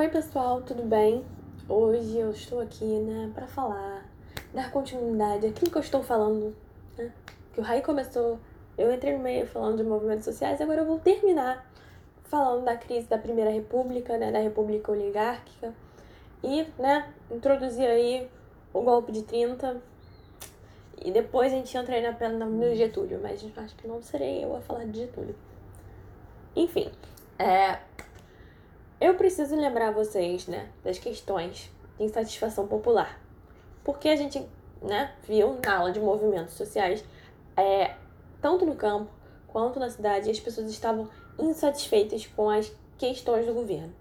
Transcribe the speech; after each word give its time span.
Oi, 0.00 0.08
pessoal, 0.08 0.62
tudo 0.62 0.82
bem? 0.82 1.22
Hoje 1.68 2.16
eu 2.16 2.30
estou 2.30 2.58
aqui, 2.58 2.86
né, 2.86 3.30
para 3.34 3.46
falar, 3.46 4.02
dar 4.54 4.72
continuidade 4.72 5.46
àquilo 5.46 5.70
que 5.70 5.76
eu 5.76 5.82
estou 5.82 6.02
falando, 6.02 6.56
né? 6.96 7.12
Que 7.52 7.60
o 7.60 7.62
Raí 7.62 7.82
começou, 7.82 8.38
eu 8.78 8.90
entrei 8.90 9.12
no 9.14 9.22
meio 9.22 9.46
falando 9.46 9.76
de 9.76 9.82
movimentos 9.82 10.24
sociais, 10.24 10.58
agora 10.58 10.80
eu 10.80 10.86
vou 10.86 10.98
terminar 10.98 11.70
falando 12.24 12.64
da 12.64 12.78
crise 12.78 13.08
da 13.08 13.18
Primeira 13.18 13.50
República, 13.50 14.16
né, 14.16 14.32
da 14.32 14.38
República 14.38 14.90
Oligárquica 14.90 15.74
e, 16.42 16.66
né, 16.78 17.12
introduzir 17.30 17.86
aí 17.86 18.26
o 18.72 18.80
golpe 18.80 19.12
de 19.12 19.22
30 19.22 19.82
e 21.04 21.10
depois 21.10 21.52
a 21.52 21.56
gente 21.56 21.76
entra 21.76 21.94
aí 21.94 22.00
na, 22.02 22.46
no 22.46 22.74
Getúlio, 22.74 23.20
mas 23.22 23.44
acho 23.54 23.76
que 23.76 23.86
não 23.86 24.02
serei 24.02 24.42
eu 24.42 24.56
a 24.56 24.62
falar 24.62 24.86
de 24.86 25.00
Getúlio. 25.00 25.36
Enfim, 26.56 26.90
é, 27.38 27.80
eu 29.00 29.14
preciso 29.14 29.56
lembrar 29.56 29.92
vocês, 29.92 30.46
né, 30.46 30.68
das 30.84 30.98
questões 30.98 31.70
de 31.98 32.04
insatisfação 32.04 32.66
popular. 32.66 33.18
Porque 33.82 34.08
a 34.08 34.16
gente, 34.16 34.46
né, 34.82 35.14
viu 35.26 35.58
na 35.64 35.76
aula 35.78 35.90
de 35.90 35.98
movimentos 35.98 36.54
sociais, 36.54 37.02
é, 37.56 37.94
tanto 38.40 38.66
no 38.66 38.74
campo 38.76 39.10
quanto 39.48 39.80
na 39.80 39.88
cidade, 39.88 40.30
as 40.30 40.38
pessoas 40.38 40.70
estavam 40.70 41.08
insatisfeitas 41.38 42.26
com 42.26 42.50
as 42.50 42.70
questões 42.98 43.46
do 43.46 43.54
governo, 43.54 43.92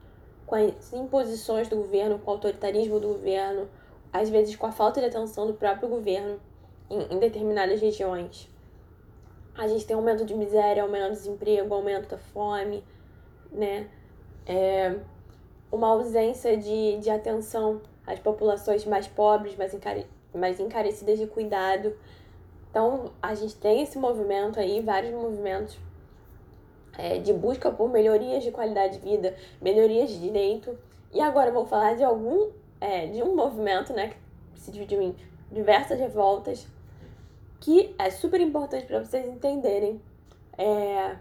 com 0.45 0.55
as 0.55 0.91
imposições 0.91 1.69
do 1.69 1.77
governo, 1.77 2.19
com 2.19 2.29
o 2.29 2.33
autoritarismo 2.33 2.99
do 2.99 3.07
governo, 3.07 3.69
às 4.11 4.29
vezes 4.29 4.55
com 4.55 4.67
a 4.67 4.71
falta 4.71 4.99
de 4.99 5.07
atenção 5.07 5.47
do 5.47 5.53
próprio 5.53 5.87
governo 5.87 6.39
em, 6.89 7.15
em 7.15 7.19
determinadas 7.19 7.79
regiões. 7.79 8.49
A 9.55 9.67
gente 9.67 9.85
tem 9.85 9.95
aumento 9.95 10.25
de 10.25 10.33
miséria, 10.35 10.83
aumento 10.83 11.09
do 11.09 11.15
desemprego, 11.15 11.73
aumento 11.73 12.09
da 12.09 12.17
fome, 12.17 12.83
né? 13.51 13.89
É, 14.49 14.95
uma 15.71 15.89
ausência 15.89 16.57
de, 16.57 16.97
de 16.97 17.09
atenção 17.11 17.79
às 18.05 18.17
populações 18.17 18.83
mais 18.83 19.07
pobres, 19.07 19.55
mais, 19.55 19.71
encare, 19.75 20.07
mais 20.33 20.59
encarecidas 20.59 21.19
de 21.19 21.27
cuidado. 21.27 21.95
Então, 22.71 23.11
a 23.21 23.35
gente 23.35 23.55
tem 23.55 23.83
esse 23.83 23.99
movimento 23.99 24.59
aí, 24.59 24.81
vários 24.81 25.13
movimentos 25.13 25.77
é, 26.97 27.19
de 27.19 27.31
busca 27.31 27.71
por 27.71 27.89
melhorias 27.89 28.43
de 28.43 28.49
qualidade 28.49 28.97
de 28.97 29.07
vida, 29.07 29.35
melhorias 29.61 30.09
de 30.09 30.19
direito. 30.19 30.75
E 31.13 31.21
agora 31.21 31.51
vou 31.51 31.65
falar 31.65 31.95
de 31.95 32.03
algum, 32.03 32.49
é, 32.81 33.05
de 33.05 33.21
um 33.21 33.35
movimento, 33.35 33.93
né, 33.93 34.13
que 34.53 34.59
se 34.59 34.71
dividiu 34.71 34.99
em 34.99 35.15
diversas 35.51 35.99
revoltas, 35.99 36.67
que 37.59 37.93
é 37.99 38.09
super 38.09 38.41
importante 38.41 38.85
para 38.87 39.03
vocês 39.03 39.27
entenderem 39.27 40.01
é, 40.57 41.15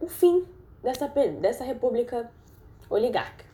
o 0.00 0.08
fim 0.08 0.44
dessa, 0.82 1.08
dessa 1.08 1.64
república 1.64 2.30
oligarca. 2.88 3.44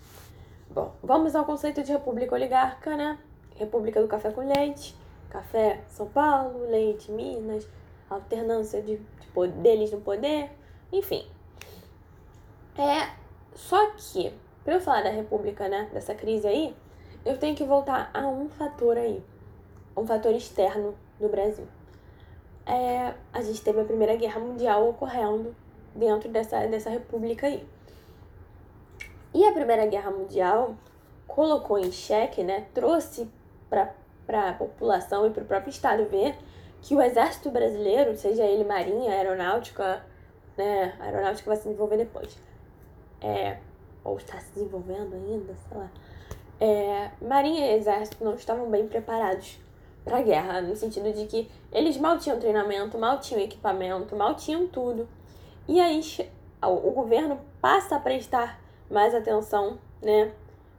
Bom, 0.70 0.92
vamos 1.02 1.34
ao 1.34 1.44
conceito 1.44 1.82
de 1.82 1.92
república 1.92 2.34
oligarca, 2.34 2.96
né? 2.96 3.18
República 3.54 4.00
do 4.00 4.08
café 4.08 4.30
com 4.30 4.46
leite, 4.46 4.94
café 5.30 5.80
São 5.88 6.06
Paulo, 6.08 6.68
leite 6.68 7.10
Minas, 7.10 7.66
alternância 8.10 8.82
de, 8.82 8.96
de 8.96 9.48
deles 9.62 9.90
no 9.92 10.00
poder, 10.00 10.50
enfim. 10.92 11.26
É, 12.76 13.10
só 13.54 13.90
que, 13.92 14.32
para 14.64 14.74
eu 14.74 14.80
falar 14.80 15.02
da 15.02 15.10
república, 15.10 15.68
né, 15.68 15.88
dessa 15.92 16.14
crise 16.14 16.46
aí, 16.46 16.76
eu 17.24 17.38
tenho 17.38 17.56
que 17.56 17.64
voltar 17.64 18.10
a 18.12 18.26
um 18.28 18.48
fator 18.48 18.96
aí, 18.96 19.22
um 19.96 20.06
fator 20.06 20.32
externo 20.34 20.94
do 21.18 21.28
Brasil. 21.28 21.66
É, 22.66 23.14
a 23.32 23.40
gente 23.42 23.62
teve 23.62 23.80
a 23.80 23.84
Primeira 23.84 24.16
Guerra 24.16 24.40
Mundial 24.40 24.88
ocorrendo 24.88 25.54
dentro 25.96 26.28
dessa, 26.28 26.66
dessa 26.66 26.90
república 26.90 27.46
aí. 27.46 27.66
E 29.34 29.44
a 29.44 29.52
Primeira 29.52 29.86
Guerra 29.86 30.10
Mundial 30.10 30.76
colocou 31.26 31.78
em 31.78 31.90
xeque, 31.90 32.42
né, 32.42 32.66
trouxe 32.72 33.28
para 33.68 34.48
a 34.48 34.52
população 34.52 35.26
e 35.26 35.30
para 35.30 35.42
o 35.42 35.46
próprio 35.46 35.70
Estado 35.70 36.04
ver 36.06 36.36
que 36.80 36.94
o 36.94 37.02
exército 37.02 37.50
brasileiro, 37.50 38.16
seja 38.16 38.44
ele 38.44 38.64
marinha, 38.64 39.12
aeronáutica, 39.12 40.02
né, 40.56 40.94
aeronáutica 41.00 41.50
vai 41.50 41.56
se 41.56 41.64
desenvolver 41.64 41.96
depois, 41.96 42.38
é, 43.20 43.58
ou 44.04 44.16
está 44.16 44.38
se 44.38 44.52
desenvolvendo 44.54 45.14
ainda, 45.14 45.54
sei 45.68 45.76
lá, 45.76 45.90
é, 46.58 47.10
marinha 47.20 47.66
e 47.66 47.78
exército 47.78 48.24
não 48.24 48.34
estavam 48.34 48.70
bem 48.70 48.86
preparados 48.86 49.58
para 50.04 50.18
a 50.18 50.22
guerra, 50.22 50.62
no 50.62 50.76
sentido 50.76 51.12
de 51.12 51.26
que 51.26 51.50
eles 51.72 51.98
mal 51.98 52.16
tinham 52.16 52.38
treinamento, 52.38 52.96
mal 52.96 53.18
tinham 53.18 53.42
equipamento, 53.42 54.14
mal 54.16 54.34
tinham 54.34 54.66
tudo. 54.66 55.08
E 55.68 55.80
aí 55.80 56.00
o 56.62 56.90
governo 56.90 57.40
passa 57.60 57.96
a 57.96 58.00
prestar 58.00 58.60
mais 58.90 59.14
atenção, 59.14 59.78
né, 60.00 60.32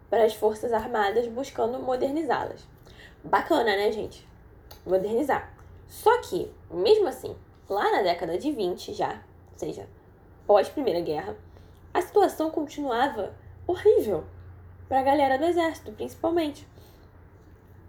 para 0.10 0.24
as 0.24 0.34
Forças 0.34 0.72
Armadas, 0.72 1.28
buscando 1.28 1.80
modernizá-las. 1.80 2.66
Bacana, 3.24 3.76
né, 3.76 3.92
gente? 3.92 4.28
Modernizar. 4.86 5.54
Só 5.88 6.22
que, 6.22 6.52
mesmo 6.72 7.08
assim, 7.08 7.36
lá 7.70 7.92
na 7.92 8.02
década 8.02 8.38
de 8.38 8.52
20 8.52 8.94
já, 8.94 9.22
ou 9.52 9.58
seja, 9.58 9.88
pós 10.46 10.70
Primeira 10.70 11.02
Guerra, 11.02 11.36
a 11.94 12.02
situação 12.02 12.50
continuava 12.50 13.34
horrível 13.66 14.24
para 14.88 15.00
a 15.00 15.04
galera 15.04 15.38
do 15.38 15.46
exército, 15.46 15.92
principalmente. 15.92 16.68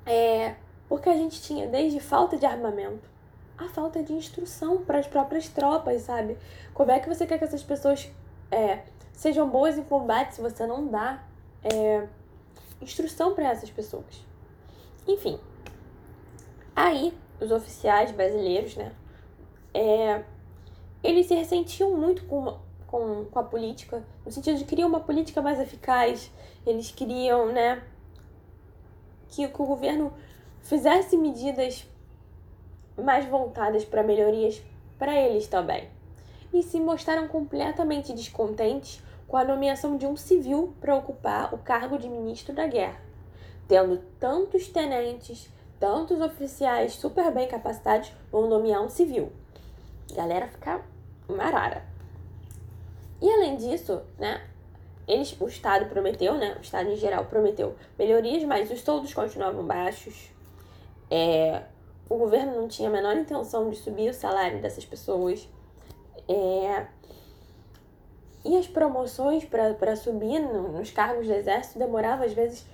É, 0.04 0.56
porque 0.88 1.08
a 1.08 1.14
gente 1.14 1.40
tinha 1.42 1.68
desde 1.68 2.00
falta 2.00 2.36
de 2.36 2.46
armamento, 2.46 3.08
a 3.58 3.68
falta 3.68 4.02
de 4.02 4.12
instrução 4.12 4.84
para 4.84 4.98
as 4.98 5.06
próprias 5.06 5.48
tropas, 5.48 6.02
sabe? 6.02 6.38
Como 6.72 6.90
é 6.90 7.00
que 7.00 7.08
você 7.08 7.26
quer 7.26 7.38
que 7.38 7.44
essas 7.44 7.62
pessoas 7.62 8.10
é, 8.50 8.84
sejam 9.12 9.48
boas 9.48 9.76
em 9.76 9.82
combate 9.82 10.36
se 10.36 10.40
você 10.40 10.66
não 10.66 10.86
dá 10.86 11.22
é, 11.64 12.06
instrução 12.80 13.34
para 13.34 13.50
essas 13.50 13.70
pessoas? 13.70 14.24
Enfim, 15.06 15.38
aí 16.74 17.12
os 17.40 17.50
oficiais 17.50 18.12
brasileiros, 18.12 18.76
né? 18.76 18.92
É, 19.74 20.22
eles 21.02 21.26
se 21.26 21.34
ressentiam 21.34 21.96
muito 21.96 22.24
com, 22.24 22.58
com, 22.86 23.24
com 23.26 23.38
a 23.38 23.42
política, 23.42 24.04
no 24.24 24.32
sentido 24.32 24.58
de 24.58 24.64
queriam 24.64 24.88
uma 24.88 25.00
política 25.00 25.40
mais 25.42 25.60
eficaz, 25.60 26.30
eles 26.66 26.90
queriam, 26.90 27.52
né, 27.52 27.82
que, 29.28 29.46
que 29.46 29.62
o 29.62 29.66
governo 29.66 30.12
fizesse 30.62 31.16
medidas 31.16 31.86
mais 33.02 33.24
voltadas 33.26 33.84
para 33.84 34.02
melhorias 34.02 34.62
para 34.98 35.14
eles 35.14 35.46
também. 35.46 35.88
E 36.52 36.62
se 36.62 36.80
mostraram 36.80 37.28
completamente 37.28 38.12
descontentes 38.12 39.02
com 39.26 39.36
a 39.36 39.44
nomeação 39.44 39.96
de 39.96 40.06
um 40.06 40.16
civil 40.16 40.74
para 40.80 40.94
ocupar 40.94 41.54
o 41.54 41.58
cargo 41.58 41.98
de 41.98 42.08
ministro 42.08 42.54
da 42.54 42.66
guerra, 42.66 43.00
tendo 43.68 43.98
tantos 44.18 44.68
tenentes, 44.68 45.50
tantos 45.78 46.20
oficiais 46.20 46.94
super 46.94 47.30
bem 47.30 47.46
capacitados 47.46 48.10
vão 48.32 48.48
nomear 48.48 48.82
um 48.82 48.88
civil. 48.88 49.30
A 50.10 50.14
galera 50.16 50.48
fica 50.48 50.82
marara. 51.28 51.84
E 53.20 53.30
além 53.30 53.56
disso, 53.56 54.00
né, 54.18 54.40
eles, 55.06 55.36
o 55.40 55.46
Estado 55.46 55.86
prometeu, 55.86 56.34
né, 56.34 56.54
o 56.58 56.62
Estado 56.62 56.90
em 56.90 56.96
geral 56.96 57.26
prometeu 57.26 57.74
melhorias, 57.98 58.42
mas 58.44 58.70
os 58.70 58.80
soldos 58.80 59.12
continuavam 59.12 59.64
baixos. 59.64 60.30
É, 61.10 61.62
o 62.08 62.16
governo 62.16 62.54
não 62.56 62.68
tinha 62.68 62.88
a 62.88 62.92
menor 62.92 63.16
intenção 63.16 63.68
de 63.70 63.76
subir 63.76 64.10
o 64.10 64.14
salário 64.14 64.60
dessas 64.60 64.84
pessoas. 64.84 65.48
É... 66.28 66.86
E 68.44 68.56
as 68.56 68.66
promoções 68.66 69.44
para 69.44 69.96
subir 69.96 70.38
no, 70.38 70.72
nos 70.72 70.90
cargos 70.90 71.26
do 71.26 71.32
exército 71.32 71.78
demoravam 71.78 72.24
às 72.24 72.32
vezes 72.32 72.64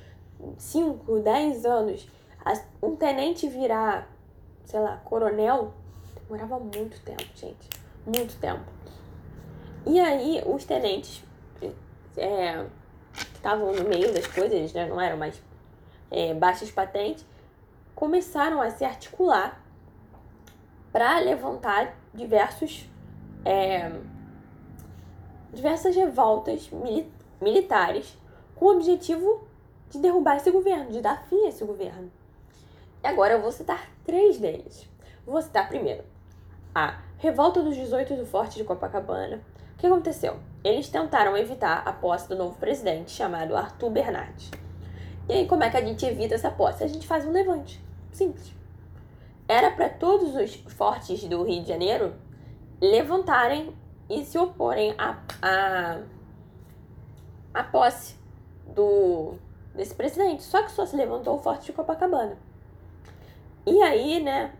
5, 0.58 1.20
10 1.20 1.64
anos. 1.64 2.08
Um 2.82 2.94
tenente 2.94 3.48
virar, 3.48 4.08
sei 4.66 4.78
lá, 4.78 4.98
coronel, 5.04 5.72
demorava 6.22 6.58
muito 6.58 7.00
tempo, 7.00 7.24
gente. 7.34 7.68
Muito 8.06 8.38
tempo. 8.38 8.64
E 9.86 9.98
aí, 9.98 10.42
os 10.46 10.64
tenentes 10.64 11.22
é, 12.16 12.64
que 13.12 13.36
estavam 13.36 13.72
no 13.72 13.84
meio 13.84 14.12
das 14.12 14.26
coisas, 14.26 14.72
né, 14.72 14.86
não 14.86 15.00
eram 15.00 15.16
mais 15.16 15.40
é, 16.10 16.34
baixas 16.34 16.70
patentes, 16.70 17.24
começaram 18.04 18.60
a 18.60 18.68
se 18.68 18.84
articular 18.84 19.58
para 20.92 21.18
levantar 21.20 21.96
diversos 22.12 22.86
é, 23.42 23.90
diversas 25.50 25.96
revoltas 25.96 26.68
mili 26.70 27.10
militares 27.40 28.14
com 28.56 28.66
o 28.66 28.72
objetivo 28.72 29.48
de 29.88 29.98
derrubar 29.98 30.36
esse 30.36 30.50
governo, 30.50 30.90
de 30.90 31.00
dar 31.00 31.24
fim 31.28 31.46
a 31.46 31.48
esse 31.48 31.64
governo. 31.64 32.12
E 33.02 33.06
agora 33.06 33.32
eu 33.32 33.40
vou 33.40 33.50
citar 33.50 33.88
três 34.04 34.38
deles. 34.38 34.86
Vou 35.26 35.40
citar 35.40 35.66
primeiro 35.66 36.04
a 36.74 36.98
Revolta 37.16 37.62
dos 37.62 37.74
18 37.74 38.16
do 38.16 38.26
Forte 38.26 38.58
de 38.58 38.64
Copacabana. 38.64 39.40
O 39.76 39.78
que 39.78 39.86
aconteceu? 39.86 40.36
Eles 40.62 40.90
tentaram 40.90 41.38
evitar 41.38 41.82
a 41.86 41.92
posse 41.92 42.28
do 42.28 42.36
novo 42.36 42.58
presidente 42.58 43.12
chamado 43.12 43.56
Arthur 43.56 43.88
Bernardes. 43.88 44.50
E 45.26 45.32
aí, 45.32 45.46
como 45.46 45.64
é 45.64 45.70
que 45.70 45.78
a 45.78 45.82
gente 45.82 46.04
evita 46.04 46.34
essa 46.34 46.50
posse? 46.50 46.84
A 46.84 46.86
gente 46.86 47.06
faz 47.06 47.26
um 47.26 47.32
levante. 47.32 47.82
Simples. 48.14 48.54
Era 49.48 49.72
para 49.72 49.88
todos 49.88 50.34
os 50.36 50.54
fortes 50.72 51.24
do 51.24 51.42
Rio 51.42 51.62
de 51.62 51.68
Janeiro 51.68 52.14
levantarem 52.80 53.74
e 54.08 54.24
se 54.24 54.38
oporem 54.38 54.94
à, 54.96 55.18
à, 55.42 56.00
à 57.52 57.64
posse 57.64 58.14
do 58.66 59.34
desse 59.74 59.94
presidente. 59.94 60.44
Só 60.44 60.62
que 60.62 60.70
só 60.70 60.86
se 60.86 60.96
levantou 60.96 61.34
o 61.34 61.42
forte 61.42 61.66
de 61.66 61.72
Copacabana. 61.72 62.38
E 63.66 63.82
aí, 63.82 64.22
né, 64.22 64.52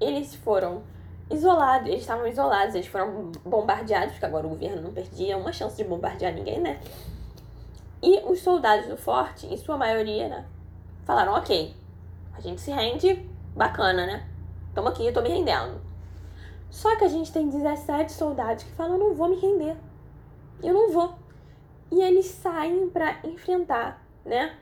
eles 0.00 0.34
foram 0.36 0.82
isolados, 1.28 1.88
eles 1.88 2.02
estavam 2.02 2.26
isolados, 2.28 2.74
eles 2.76 2.86
foram 2.86 3.32
bombardeados, 3.44 4.12
porque 4.12 4.26
agora 4.26 4.46
o 4.46 4.50
governo 4.50 4.80
não 4.80 4.92
perdia 4.92 5.36
uma 5.36 5.52
chance 5.52 5.76
de 5.76 5.84
bombardear 5.84 6.32
ninguém, 6.32 6.60
né? 6.60 6.80
E 8.00 8.20
os 8.20 8.40
soldados 8.40 8.86
do 8.86 8.96
forte, 8.96 9.46
em 9.46 9.56
sua 9.56 9.76
maioria, 9.76 10.28
né, 10.28 10.46
falaram: 11.04 11.34
ok, 11.34 11.74
a 12.40 12.42
gente 12.42 12.60
se 12.62 12.70
rende, 12.70 13.14
bacana, 13.54 14.06
né? 14.06 14.26
Tamo 14.74 14.88
aqui, 14.88 15.06
eu 15.06 15.12
tô 15.12 15.20
me 15.20 15.28
rendendo. 15.28 15.78
Só 16.70 16.96
que 16.96 17.04
a 17.04 17.08
gente 17.08 17.30
tem 17.30 17.48
17 17.50 18.10
soldados 18.12 18.64
que 18.64 18.70
falam: 18.72 18.96
não 18.96 19.14
vou 19.14 19.28
me 19.28 19.36
render. 19.36 19.76
Eu 20.62 20.72
não 20.72 20.90
vou. 20.90 21.14
E 21.92 22.00
eles 22.00 22.26
saem 22.26 22.88
para 22.88 23.18
enfrentar, 23.24 24.02
né? 24.24 24.56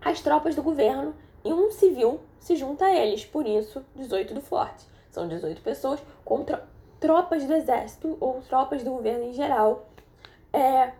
As 0.00 0.20
tropas 0.20 0.56
do 0.56 0.62
governo 0.62 1.14
e 1.44 1.52
um 1.52 1.70
civil 1.70 2.20
se 2.40 2.56
junta 2.56 2.86
a 2.86 2.94
eles. 2.94 3.24
Por 3.24 3.46
isso, 3.46 3.84
18 3.94 4.34
do 4.34 4.40
Forte. 4.40 4.84
São 5.10 5.28
18 5.28 5.62
pessoas 5.62 6.02
contra 6.24 6.66
tropas 6.98 7.44
do 7.44 7.54
exército 7.54 8.16
ou 8.20 8.40
tropas 8.48 8.82
do 8.82 8.90
governo 8.90 9.24
em 9.24 9.32
geral. 9.32 9.88
É, 10.52 10.92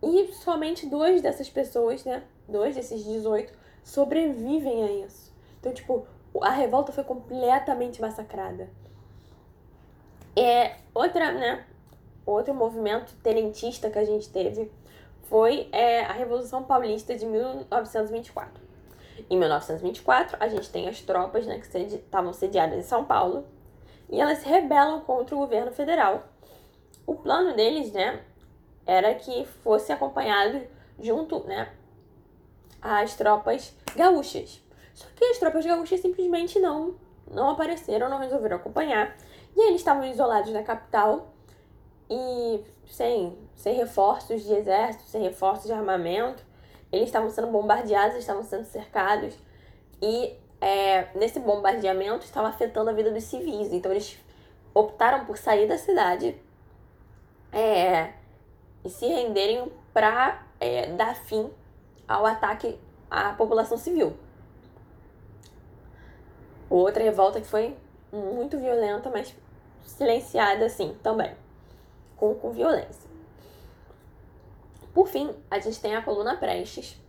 e 0.00 0.32
somente 0.32 0.86
dois 0.86 1.22
dessas 1.22 1.48
pessoas, 1.48 2.04
né? 2.04 2.22
Dois 2.48 2.76
desses 2.76 3.04
18 3.04 3.65
sobrevivem 3.86 4.82
a 4.82 5.06
isso. 5.06 5.32
Então, 5.60 5.72
tipo, 5.72 6.04
a 6.42 6.50
revolta 6.50 6.90
foi 6.90 7.04
completamente 7.04 8.00
massacrada. 8.00 8.68
É, 10.34 10.76
outra, 10.92 11.32
né? 11.32 11.64
Outro 12.26 12.52
movimento 12.52 13.14
tenentista 13.22 13.88
que 13.88 13.98
a 13.98 14.04
gente 14.04 14.28
teve 14.28 14.70
foi 15.22 15.68
é, 15.70 16.00
a 16.00 16.12
Revolução 16.12 16.64
Paulista 16.64 17.16
de 17.16 17.24
1924. 17.24 18.60
Em 19.30 19.38
1924, 19.38 20.36
a 20.40 20.48
gente 20.48 20.68
tem 20.68 20.88
as 20.88 21.00
tropas 21.00 21.46
né, 21.46 21.60
que 21.60 21.78
estavam 21.78 22.32
sediadas 22.32 22.76
em 22.76 22.82
São 22.82 23.04
Paulo 23.04 23.46
e 24.10 24.20
elas 24.20 24.38
se 24.38 24.48
rebelam 24.48 25.00
contra 25.00 25.34
o 25.34 25.38
governo 25.38 25.70
federal. 25.70 26.24
O 27.06 27.14
plano 27.14 27.54
deles, 27.54 27.92
né, 27.92 28.20
era 28.84 29.14
que 29.14 29.44
fosse 29.62 29.92
acompanhado 29.92 30.60
junto, 31.00 31.44
né, 31.44 31.72
às 32.80 33.14
tropas 33.14 33.74
gaúchas. 33.94 34.62
Só 34.94 35.06
que 35.14 35.24
as 35.24 35.38
tropas 35.38 35.64
gaúchas 35.64 36.00
simplesmente 36.00 36.58
não, 36.58 36.94
não 37.30 37.50
apareceram, 37.50 38.08
não 38.08 38.18
resolveram 38.18 38.56
acompanhar. 38.56 39.16
E 39.54 39.68
eles 39.68 39.80
estavam 39.80 40.04
isolados 40.04 40.52
na 40.52 40.62
capital 40.62 41.32
e 42.10 42.60
sem, 42.86 43.36
sem 43.54 43.74
reforços 43.74 44.42
de 44.42 44.52
exército, 44.52 45.04
sem 45.04 45.22
reforços 45.22 45.66
de 45.66 45.72
armamento. 45.72 46.44
Eles 46.92 47.08
estavam 47.08 47.28
sendo 47.30 47.48
bombardeados, 47.48 48.16
estavam 48.16 48.42
sendo 48.42 48.64
cercados. 48.64 49.34
E 50.00 50.34
é, 50.60 51.08
nesse 51.14 51.40
bombardeamento 51.40 52.24
estava 52.24 52.48
afetando 52.48 52.90
a 52.90 52.92
vida 52.92 53.10
dos 53.10 53.24
civis. 53.24 53.72
Então 53.72 53.90
eles 53.90 54.18
optaram 54.72 55.24
por 55.24 55.36
sair 55.38 55.66
da 55.66 55.78
cidade 55.78 56.36
é, 57.52 58.12
e 58.84 58.90
se 58.90 59.06
renderem 59.06 59.72
para 59.92 60.46
é, 60.60 60.86
dar 60.88 61.14
fim 61.14 61.50
ao 62.08 62.24
ataque 62.26 62.78
à 63.10 63.32
população 63.32 63.76
civil. 63.76 64.16
Outra 66.68 67.02
revolta 67.02 67.40
que 67.40 67.46
foi 67.46 67.76
muito 68.12 68.58
violenta, 68.58 69.10
mas 69.10 69.34
silenciada 69.82 70.66
assim 70.66 70.96
também, 71.02 71.34
com, 72.16 72.34
com 72.34 72.50
violência. 72.50 73.06
Por 74.92 75.08
fim, 75.08 75.30
a 75.50 75.58
gente 75.58 75.80
tem 75.80 75.94
a 75.94 76.02
coluna 76.02 76.36
Prestes. 76.36 77.00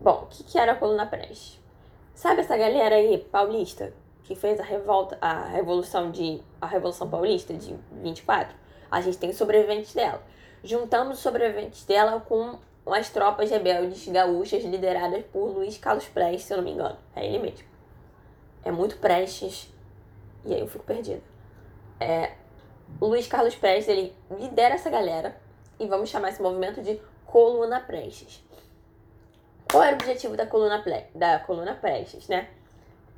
Bom, 0.00 0.24
o 0.24 0.26
que, 0.26 0.42
que 0.44 0.58
era 0.58 0.72
a 0.72 0.74
coluna 0.74 1.06
Prestes? 1.06 1.60
Sabe 2.14 2.40
essa 2.40 2.56
galera 2.56 2.96
aí 2.96 3.18
paulista 3.18 3.92
que 4.24 4.34
fez 4.34 4.60
a 4.60 4.64
revolta, 4.64 5.16
a 5.20 5.44
revolução 5.44 6.10
de 6.10 6.42
a 6.60 6.66
revolução 6.66 7.08
paulista 7.08 7.54
de 7.54 7.74
24? 8.02 8.54
A 8.90 9.00
gente 9.00 9.18
tem 9.18 9.32
sobreviventes 9.32 9.94
dela. 9.94 10.22
Juntamos 10.62 11.16
os 11.16 11.22
sobreviventes 11.22 11.84
dela 11.84 12.20
com 12.20 12.58
as 12.86 13.10
tropas 13.10 13.50
rebeldes 13.50 14.08
gaúchas 14.08 14.64
lideradas 14.64 15.24
por 15.32 15.50
Luiz 15.50 15.78
Carlos 15.78 16.06
Prestes, 16.06 16.44
se 16.44 16.52
eu 16.52 16.58
não 16.58 16.64
me 16.64 16.72
engano. 16.72 16.96
É 17.14 17.24
ele 17.24 17.38
mesmo. 17.38 17.66
É 18.64 18.70
muito 18.70 18.96
Prestes. 18.98 19.72
E 20.44 20.52
aí 20.52 20.60
eu 20.60 20.66
fico 20.66 20.84
perdida. 20.84 21.22
É, 22.00 22.32
Luiz 23.00 23.26
Carlos 23.26 23.54
Prestes, 23.54 23.88
ele 23.88 24.14
lidera 24.30 24.74
essa 24.74 24.90
galera. 24.90 25.36
E 25.78 25.86
vamos 25.86 26.10
chamar 26.10 26.30
esse 26.30 26.42
movimento 26.42 26.82
de 26.82 27.00
Coluna 27.24 27.80
Prestes. 27.80 28.42
Qual 29.70 29.82
era 29.82 29.92
o 29.92 29.94
objetivo 29.94 30.36
da 30.36 30.46
coluna, 30.46 30.82
da 31.14 31.38
coluna 31.38 31.74
Prestes, 31.74 32.28
né? 32.28 32.48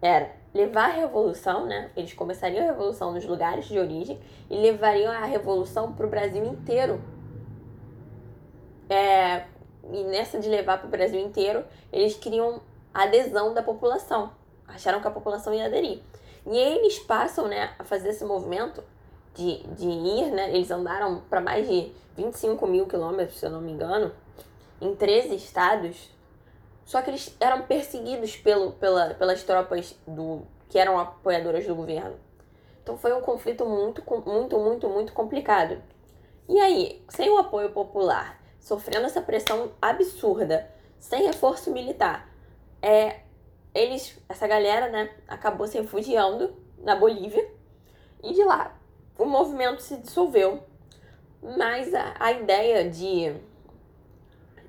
Era 0.01 0.31
levar 0.53 0.91
a 0.91 0.93
revolução, 0.93 1.67
né? 1.67 1.91
Eles 1.97 2.13
começariam 2.13 2.63
a 2.63 2.71
revolução 2.71 3.13
nos 3.13 3.25
lugares 3.25 3.65
de 3.65 3.79
origem 3.79 4.21
e 4.49 4.57
levariam 4.57 5.11
a 5.11 5.25
revolução 5.25 5.93
para 5.93 6.07
o 6.07 6.09
Brasil 6.09 6.45
inteiro. 6.45 7.03
É, 8.89 9.47
e 9.93 10.05
nessa 10.05 10.39
de 10.39 10.49
levar 10.49 10.79
para 10.79 10.87
o 10.87 10.91
Brasil 10.91 11.21
inteiro, 11.21 11.65
eles 11.93 12.15
queriam 12.15 12.61
a 12.93 13.05
adesão 13.05 13.53
da 13.53 13.63
população. 13.63 14.31
Acharam 14.67 15.01
que 15.01 15.09
a 15.09 15.11
população 15.11 15.53
ia 15.55 15.67
aderir. 15.67 16.01
E 16.47 16.51
aí 16.51 16.79
eles 16.79 16.99
passam 16.99 17.49
né, 17.49 17.75
a 17.79 17.85
fazer 17.85 18.11
esse 18.11 18.25
movimento 18.25 18.83
de, 19.35 19.63
de 19.69 19.89
ir, 19.89 20.31
né? 20.31 20.55
Eles 20.55 20.71
andaram 20.71 21.23
para 21.29 21.41
mais 21.41 21.67
de 21.69 21.93
25 22.17 22.67
mil 22.67 22.87
quilômetros, 22.87 23.39
se 23.39 23.47
eu 23.47 23.51
não 23.51 23.61
me 23.61 23.73
engano, 23.73 24.13
em 24.81 24.95
13 24.95 25.35
estados. 25.35 26.11
Só 26.85 27.01
que 27.03 27.11
eles 27.11 27.35
eram 27.41 27.63
perseguidos 27.63 28.37
pelo, 28.37 28.73
pela, 28.73 29.15
pelas 29.15 29.43
tropas 29.43 29.99
do 30.07 30.43
que 30.69 30.79
eram 30.79 30.99
apoiadoras 30.99 31.67
do 31.67 31.75
governo. 31.75 32.17
Então 32.83 32.99
foi 32.99 33.13
um 33.15 33.21
conflito 33.21 33.65
muito, 33.65 34.03
muito, 34.27 34.59
muito, 34.59 34.89
muito 34.89 35.13
complicado. 35.13 35.81
E 36.47 36.61
aí, 36.61 37.03
sem 37.09 37.31
o 37.31 37.39
apoio 37.39 37.71
popular, 37.71 38.39
sofrendo 38.65 39.05
essa 39.05 39.21
pressão 39.21 39.73
absurda, 39.81 40.71
sem 40.99 41.27
reforço 41.27 41.71
militar, 41.71 42.27
é, 42.81 43.21
eles, 43.75 44.19
essa 44.27 44.47
galera, 44.47 44.89
né, 44.89 45.11
acabou 45.29 45.67
se 45.67 45.79
refugiando 45.79 46.57
na 46.79 46.97
Bolívia 46.97 47.47
e 48.23 48.33
de 48.33 48.43
lá 48.43 48.75
o 49.19 49.27
movimento 49.27 49.83
se 49.83 49.99
dissolveu, 49.99 50.63
mas 51.43 51.93
a, 51.93 52.15
a 52.19 52.33
ideia 52.33 52.89
de, 52.89 53.35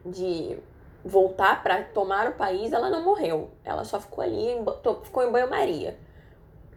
de 0.05 0.57
voltar 1.03 1.63
para 1.63 1.81
tomar 1.85 2.27
o 2.27 2.33
país, 2.33 2.73
ela 2.73 2.89
não 2.89 3.01
morreu, 3.01 3.49
ela 3.63 3.85
só 3.85 3.97
ficou 4.01 4.25
ali, 4.25 4.49
em, 4.49 4.65
ficou 5.03 5.23
em 5.23 5.31
banho-maria. 5.31 5.97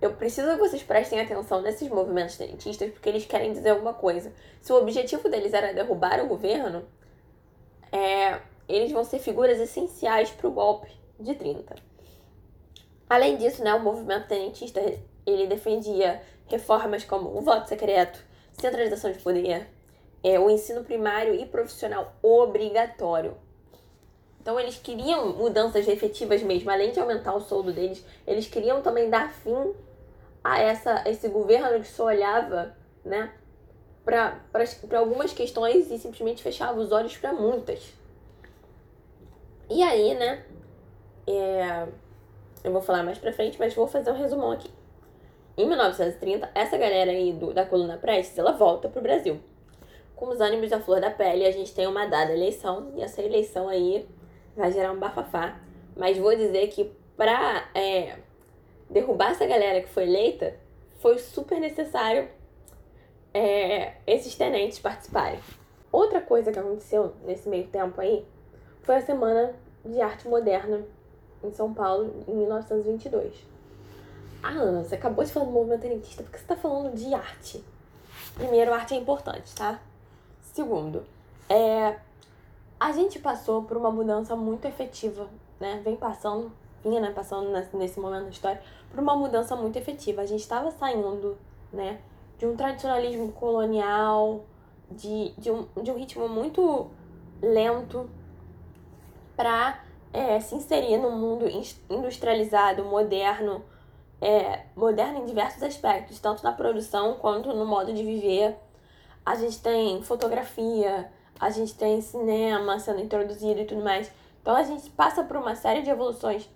Eu 0.00 0.12
preciso 0.14 0.52
que 0.52 0.58
vocês 0.58 0.84
prestem 0.84 1.20
atenção 1.20 1.60
nesses 1.60 1.88
movimentos 1.88 2.36
tenentistas 2.36 2.92
porque 2.92 3.08
eles 3.08 3.26
querem 3.26 3.52
dizer 3.52 3.70
alguma 3.70 3.92
coisa. 3.92 4.32
Se 4.62 4.72
o 4.72 4.76
objetivo 4.76 5.28
deles 5.28 5.52
era 5.52 5.74
derrubar 5.74 6.22
o 6.22 6.28
governo, 6.28 6.86
é, 7.92 8.40
eles 8.68 8.92
vão 8.92 9.04
ser 9.04 9.18
figuras 9.18 9.58
essenciais 9.58 10.30
para 10.30 10.48
o 10.48 10.52
golpe 10.52 10.90
de 11.18 11.34
30. 11.34 11.74
Além 13.08 13.36
disso, 13.36 13.64
né, 13.64 13.72
o 13.74 13.80
movimento 13.80 14.28
tenentista 14.28 14.80
ele 15.24 15.46
defendia 15.46 16.22
reformas 16.46 17.04
como 17.04 17.36
o 17.36 17.40
voto 17.40 17.68
secreto, 17.68 18.22
centralização 18.52 19.12
de 19.12 19.18
poder, 19.18 19.68
é, 20.22 20.38
o 20.38 20.50
ensino 20.50 20.84
primário 20.84 21.34
e 21.34 21.46
profissional 21.46 22.14
obrigatório. 22.22 23.36
Então 24.40 24.58
eles 24.58 24.78
queriam 24.78 25.32
mudanças 25.34 25.86
efetivas 25.86 26.42
mesmo, 26.42 26.70
além 26.70 26.90
de 26.90 27.00
aumentar 27.00 27.34
o 27.34 27.40
soldo 27.40 27.72
deles, 27.72 28.04
eles 28.26 28.46
queriam 28.46 28.80
também 28.82 29.10
dar 29.10 29.32
fim 29.32 29.74
a 30.42 30.58
essa, 30.60 31.02
esse 31.06 31.28
governo 31.28 31.80
que 31.80 31.88
só 31.88 32.06
olhava, 32.06 32.76
né, 33.04 33.32
para 34.08 34.98
algumas 34.98 35.34
questões 35.34 35.90
e 35.90 35.98
simplesmente 35.98 36.42
fechava 36.42 36.80
os 36.80 36.90
olhos 36.90 37.16
para 37.18 37.32
muitas. 37.32 37.92
E 39.68 39.82
aí, 39.82 40.14
né, 40.14 40.44
é, 41.26 41.86
eu 42.64 42.72
vou 42.72 42.80
falar 42.80 43.02
mais 43.02 43.18
pra 43.18 43.32
frente, 43.34 43.58
mas 43.58 43.74
vou 43.74 43.86
fazer 43.86 44.10
um 44.10 44.16
resumão 44.16 44.52
aqui. 44.52 44.70
Em 45.58 45.66
1930, 45.66 46.50
essa 46.54 46.78
galera 46.78 47.10
aí 47.10 47.32
do, 47.34 47.52
da 47.52 47.66
coluna 47.66 47.98
Prestes, 47.98 48.38
ela 48.38 48.52
volta 48.52 48.88
pro 48.88 49.02
Brasil. 49.02 49.38
Com 50.16 50.28
os 50.28 50.40
ânimos 50.40 50.70
da 50.70 50.80
flor 50.80 51.00
da 51.00 51.10
pele, 51.10 51.44
a 51.44 51.50
gente 51.50 51.74
tem 51.74 51.86
uma 51.86 52.06
dada 52.06 52.32
eleição, 52.32 52.92
e 52.96 53.02
essa 53.02 53.20
eleição 53.20 53.68
aí 53.68 54.08
vai 54.56 54.72
gerar 54.72 54.92
um 54.92 54.98
bafafá. 54.98 55.60
Mas 55.94 56.16
vou 56.16 56.34
dizer 56.34 56.68
que 56.68 56.90
pra 57.16 57.68
é, 57.74 58.16
derrubar 58.88 59.32
essa 59.32 59.44
galera 59.46 59.82
que 59.82 59.88
foi 59.88 60.04
eleita, 60.04 60.54
foi 60.98 61.18
super 61.18 61.60
necessário 61.60 62.28
é, 63.38 63.96
esses 64.04 64.34
tenentes 64.34 64.80
participarem. 64.80 65.38
Outra 65.92 66.20
coisa 66.20 66.50
que 66.50 66.58
aconteceu 66.58 67.14
nesse 67.24 67.48
meio 67.48 67.68
tempo 67.68 68.00
aí 68.00 68.26
foi 68.82 68.96
a 68.96 69.00
Semana 69.00 69.54
de 69.84 70.00
Arte 70.00 70.26
Moderna 70.26 70.84
em 71.42 71.52
São 71.52 71.72
Paulo 71.72 72.24
em 72.26 72.34
1922. 72.34 73.32
Ah, 74.42 74.50
Ana, 74.50 74.82
você 74.82 74.96
acabou 74.96 75.24
de 75.24 75.32
falar 75.32 75.46
do 75.46 75.52
movimento 75.52 75.82
tenentista, 75.82 76.22
porque 76.22 76.38
você 76.38 76.44
está 76.44 76.56
falando 76.56 76.94
de 76.94 77.14
arte. 77.14 77.64
Primeiro, 78.34 78.72
arte 78.72 78.94
é 78.94 78.96
importante, 78.96 79.54
tá? 79.54 79.80
Segundo, 80.42 81.04
é, 81.48 81.96
a 82.78 82.92
gente 82.92 83.20
passou 83.20 83.62
por 83.62 83.76
uma 83.76 83.90
mudança 83.90 84.34
muito 84.34 84.64
efetiva, 84.64 85.28
né? 85.60 85.80
Vem 85.84 85.96
passando, 85.96 86.52
vinha 86.82 87.00
né, 87.00 87.12
passando 87.12 87.50
nesse 87.72 88.00
momento 88.00 88.24
da 88.24 88.30
história, 88.30 88.60
por 88.90 89.00
uma 89.00 89.16
mudança 89.16 89.54
muito 89.54 89.76
efetiva. 89.76 90.22
A 90.22 90.26
gente 90.26 90.40
estava 90.40 90.70
saindo, 90.72 91.36
né, 91.72 92.00
de 92.38 92.46
um 92.46 92.56
tradicionalismo 92.56 93.32
colonial, 93.32 94.44
de, 94.90 95.32
de, 95.36 95.50
um, 95.50 95.66
de 95.82 95.90
um 95.90 95.96
ritmo 95.96 96.28
muito 96.28 96.90
lento, 97.42 98.08
para 99.36 99.80
é, 100.12 100.40
se 100.40 100.54
inserir 100.54 100.98
no 100.98 101.10
mundo 101.10 101.46
industrializado, 101.88 102.84
moderno, 102.84 103.64
é, 104.20 104.64
moderno 104.74 105.18
em 105.18 105.26
diversos 105.26 105.62
aspectos, 105.62 106.18
tanto 106.18 106.42
na 106.42 106.52
produção 106.52 107.14
quanto 107.14 107.52
no 107.52 107.66
modo 107.66 107.92
de 107.92 108.02
viver. 108.02 108.56
A 109.24 109.34
gente 109.34 109.60
tem 109.60 110.02
fotografia, 110.02 111.12
a 111.38 111.50
gente 111.50 111.74
tem 111.74 112.00
cinema 112.00 112.78
sendo 112.80 113.00
introduzido 113.00 113.60
e 113.60 113.64
tudo 113.64 113.82
mais. 113.82 114.10
Então 114.40 114.56
a 114.56 114.62
gente 114.62 114.90
passa 114.90 115.22
por 115.22 115.36
uma 115.36 115.54
série 115.54 115.82
de 115.82 115.90
evoluções 115.90 116.48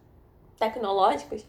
tecnológicas 0.58 1.46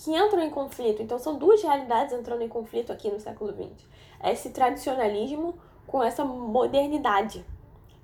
que 0.00 0.16
entram 0.16 0.42
em 0.42 0.50
conflito. 0.50 1.02
Então 1.02 1.18
são 1.18 1.36
duas 1.36 1.62
realidades 1.62 2.14
entrando 2.14 2.42
em 2.42 2.48
conflito 2.48 2.90
aqui 2.90 3.10
no 3.10 3.20
século 3.20 3.52
XX. 3.52 3.86
Esse 4.24 4.50
tradicionalismo 4.50 5.58
com 5.86 6.02
essa 6.02 6.24
modernidade. 6.24 7.44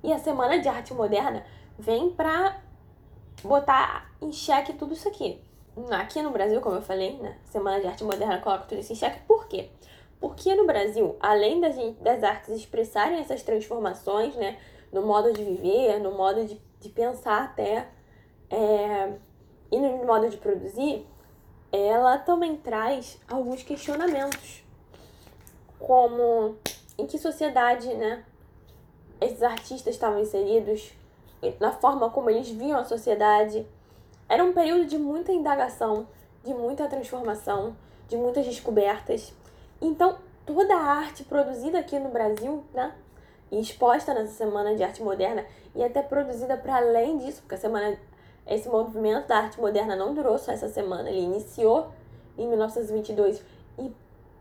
E 0.05 0.13
a 0.13 0.19
Semana 0.19 0.59
de 0.59 0.69
Arte 0.69 0.93
Moderna 0.93 1.45
vem 1.79 2.11
para 2.11 2.61
botar 3.43 4.11
em 4.21 4.31
xeque 4.31 4.75
tudo 4.75 4.93
isso 4.93 5.09
aqui. 5.09 5.41
Aqui 5.91 6.21
no 6.21 6.31
Brasil, 6.31 6.61
como 6.61 6.77
eu 6.77 6.83
falei, 6.83 7.17
né? 7.17 7.39
Semana 7.47 7.81
de 7.81 7.87
Arte 7.87 8.05
Moderna 8.05 8.41
coloca 8.41 8.65
tudo 8.65 8.81
isso 8.81 8.93
em 8.93 8.97
xeque. 8.97 9.21
Por 9.27 9.47
quê? 9.49 9.71
Porque 10.21 10.55
no 10.55 10.67
Brasil, 10.67 11.17
além 11.19 11.61
das, 11.61 11.77
das 12.01 12.23
artes 12.23 12.55
expressarem 12.55 13.21
essas 13.21 13.43
transformações, 13.43 14.35
né? 14.37 14.59
No 14.93 15.03
modo 15.03 15.33
de 15.33 15.43
viver, 15.43 15.99
no 15.99 16.13
modo 16.13 16.45
de, 16.45 16.61
de 16.79 16.89
pensar 16.91 17.45
até, 17.45 17.89
é, 18.51 19.13
e 19.71 19.79
no 19.79 20.05
modo 20.05 20.29
de 20.29 20.37
produzir, 20.37 21.07
ela 21.77 22.19
também 22.19 22.57
traz 22.57 23.19
alguns 23.29 23.63
questionamentos. 23.63 24.65
Como 25.79 26.57
em 26.99 27.07
que 27.07 27.19
sociedade, 27.19 27.93
né? 27.95 28.25
Esses 29.21 29.43
artistas 29.43 29.95
estavam 29.95 30.21
inseridos, 30.21 30.93
na 31.61 31.73
forma 31.73 32.11
como 32.11 32.31
eles 32.31 32.49
viam 32.49 32.79
a 32.79 32.85
sociedade. 32.85 33.67
Era 34.29 34.43
um 34.43 34.53
período 34.53 34.87
de 34.87 34.99
muita 34.99 35.33
indagação, 35.33 36.07
de 36.45 36.53
muita 36.53 36.89
transformação, 36.89 37.77
de 38.09 38.17
muitas 38.17 38.45
descobertas. 38.47 39.33
Então, 39.81 40.19
toda 40.45 40.75
a 40.75 40.83
arte 40.83 41.25
produzida 41.25 41.79
aqui 41.79 41.99
no 41.99 42.09
Brasil, 42.09 42.65
né, 42.73 42.95
e 43.51 43.61
exposta 43.61 44.13
nessa 44.15 44.33
semana 44.33 44.75
de 44.75 44.83
arte 44.83 45.03
moderna 45.03 45.45
e 45.75 45.83
até 45.83 46.03
produzida 46.03 46.57
para 46.57 46.77
além 46.77 47.19
disso, 47.19 47.43
porque 47.43 47.55
a 47.55 47.59
semana 47.59 47.99
esse 48.47 48.69
movimento 48.69 49.27
da 49.27 49.39
arte 49.39 49.61
moderna 49.61 49.97
não 49.97 50.15
durou 50.15 50.39
só 50.39 50.53
essa 50.53 50.69
semana, 50.69 51.09
ele 51.09 51.21
iniciou 51.21 51.89
em 52.39 52.47
1922 52.47 53.43
e 53.79 53.93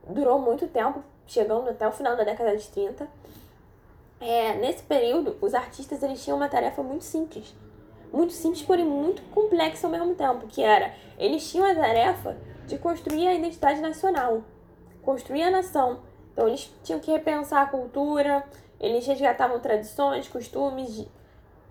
durou 0.08 0.40
muito 0.40 0.68
tempo, 0.68 1.04
chegando 1.26 1.70
até 1.70 1.88
o 1.88 1.92
final 1.92 2.16
da 2.16 2.24
década 2.24 2.56
de 2.56 2.68
30. 2.68 3.08
É, 4.20 4.56
nesse 4.56 4.84
período, 4.84 5.38
os 5.42 5.54
artistas 5.54 6.02
eles 6.04 6.24
tinham 6.24 6.38
uma 6.38 6.48
tarefa 6.48 6.82
muito 6.84 7.04
simples, 7.04 7.56
muito 8.14 8.34
simples, 8.34 8.62
porém 8.62 8.86
muito 8.86 9.22
complexa 9.34 9.88
ao 9.88 9.92
mesmo 9.92 10.16
tempo, 10.16 10.48
que 10.48 10.62
era 10.62 10.94
eles 11.18 11.50
tinham 11.50 11.66
a 11.66 11.76
tarefa 11.76 12.38
de 12.68 12.78
construir 12.78 13.28
a 13.28 13.34
identidade 13.34 13.80
nacional 13.82 14.42
construir 15.06 15.44
a 15.44 15.52
nação. 15.52 16.00
Então 16.34 16.48
eles 16.48 16.70
tinham 16.84 17.00
que 17.00 17.12
repensar 17.12 17.62
a 17.62 17.68
cultura, 17.68 18.44
eles 18.80 19.06
resgatavam 19.06 19.60
tradições, 19.60 20.28
costumes 20.28 21.06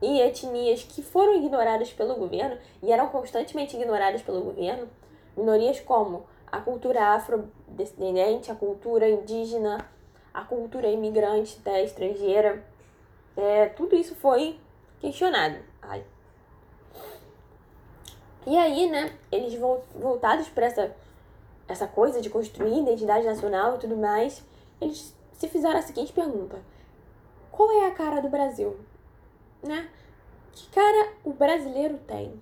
e 0.05 0.21
etnias 0.21 0.83
que 0.83 1.03
foram 1.03 1.35
ignoradas 1.37 1.93
pelo 1.93 2.15
governo 2.15 2.59
e 2.83 2.93
eram 2.93 3.09
constantemente 3.09 3.77
ignoradas 3.77 4.23
pelo 4.23 4.43
governo. 4.43 4.89
Minorias 5.37 5.81
como 5.81 6.25
a 6.51 6.61
cultura 6.61 7.15
afrodescendente, 7.15 8.51
a 8.51 8.55
cultura 8.55 9.09
indígena, 9.09 9.89
a 10.33 10.43
cultura 10.43 10.89
imigrante 10.89 11.59
até 11.61 11.83
estrangeira. 11.83 12.65
É, 13.37 13.67
tudo 13.67 13.97
isso 13.97 14.15
foi 14.15 14.59
questionado. 15.01 15.59
Ai. 15.83 16.05
E 18.47 18.57
aí, 18.57 18.89
né, 18.91 19.17
eles 19.33 19.59
voltados 19.95 20.49
para 20.49 20.67
essa 20.67 20.95
essa 21.67 21.87
coisa 21.87 22.21
de 22.21 22.29
construir 22.29 22.79
identidade 22.81 23.27
nacional 23.27 23.77
e 23.77 23.79
tudo 23.79 23.97
mais, 23.97 24.45
eles 24.81 25.15
se 25.33 25.49
fizeram 25.49 25.79
a 25.79 25.83
seguinte 25.83 26.13
pergunta: 26.13 26.59
qual 27.51 27.71
é 27.71 27.87
a 27.87 27.91
cara 27.91 28.21
do 28.21 28.29
Brasil? 28.29 28.77
Né? 29.67 29.89
Que 30.53 30.69
cara 30.71 31.13
o 31.25 31.33
brasileiro 31.33 31.99
tem? 32.07 32.41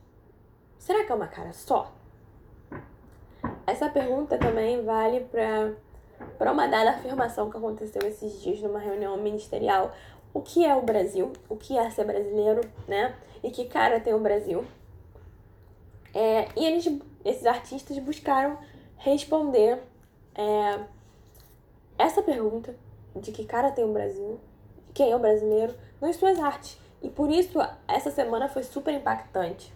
Será 0.78 1.04
que 1.04 1.12
é 1.12 1.14
uma 1.14 1.28
cara 1.28 1.52
só? 1.52 1.92
Essa 3.66 3.88
pergunta 3.88 4.36
também 4.36 4.84
vale 4.84 5.20
para 5.20 5.72
para 6.38 6.52
uma 6.52 6.66
dada 6.66 6.90
afirmação 6.90 7.50
que 7.50 7.56
aconteceu 7.56 8.02
esses 8.06 8.40
dias 8.40 8.60
numa 8.60 8.78
reunião 8.78 9.16
ministerial. 9.16 9.92
O 10.32 10.40
que 10.40 10.64
é 10.64 10.74
o 10.74 10.82
Brasil? 10.82 11.32
O 11.48 11.56
que 11.56 11.76
é 11.76 11.90
ser 11.90 12.04
brasileiro, 12.04 12.62
né? 12.86 13.14
E 13.42 13.50
que 13.50 13.66
cara 13.66 14.00
tem 14.00 14.14
o 14.14 14.20
Brasil? 14.20 14.64
É, 16.14 16.48
e 16.56 16.64
eles, 16.64 16.86
esses 17.24 17.46
artistas 17.46 17.98
buscaram 17.98 18.58
responder 18.96 19.82
é, 20.34 20.80
essa 21.98 22.22
pergunta 22.22 22.74
de 23.16 23.32
que 23.32 23.44
cara 23.44 23.70
tem 23.70 23.84
o 23.84 23.92
Brasil, 23.92 24.38
quem 24.94 25.10
é 25.10 25.16
o 25.16 25.18
brasileiro, 25.18 25.74
nas 26.00 26.16
suas 26.16 26.38
artes. 26.38 26.78
E 27.02 27.08
por 27.08 27.30
isso 27.30 27.58
essa 27.88 28.10
semana 28.10 28.48
foi 28.48 28.62
super 28.62 28.94
impactante. 28.94 29.72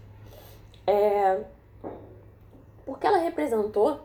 É, 0.87 1.43
porque 2.85 3.07
ela 3.07 3.19
representou 3.19 4.01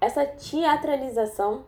essa 0.00 0.26
teatralização 0.26 1.64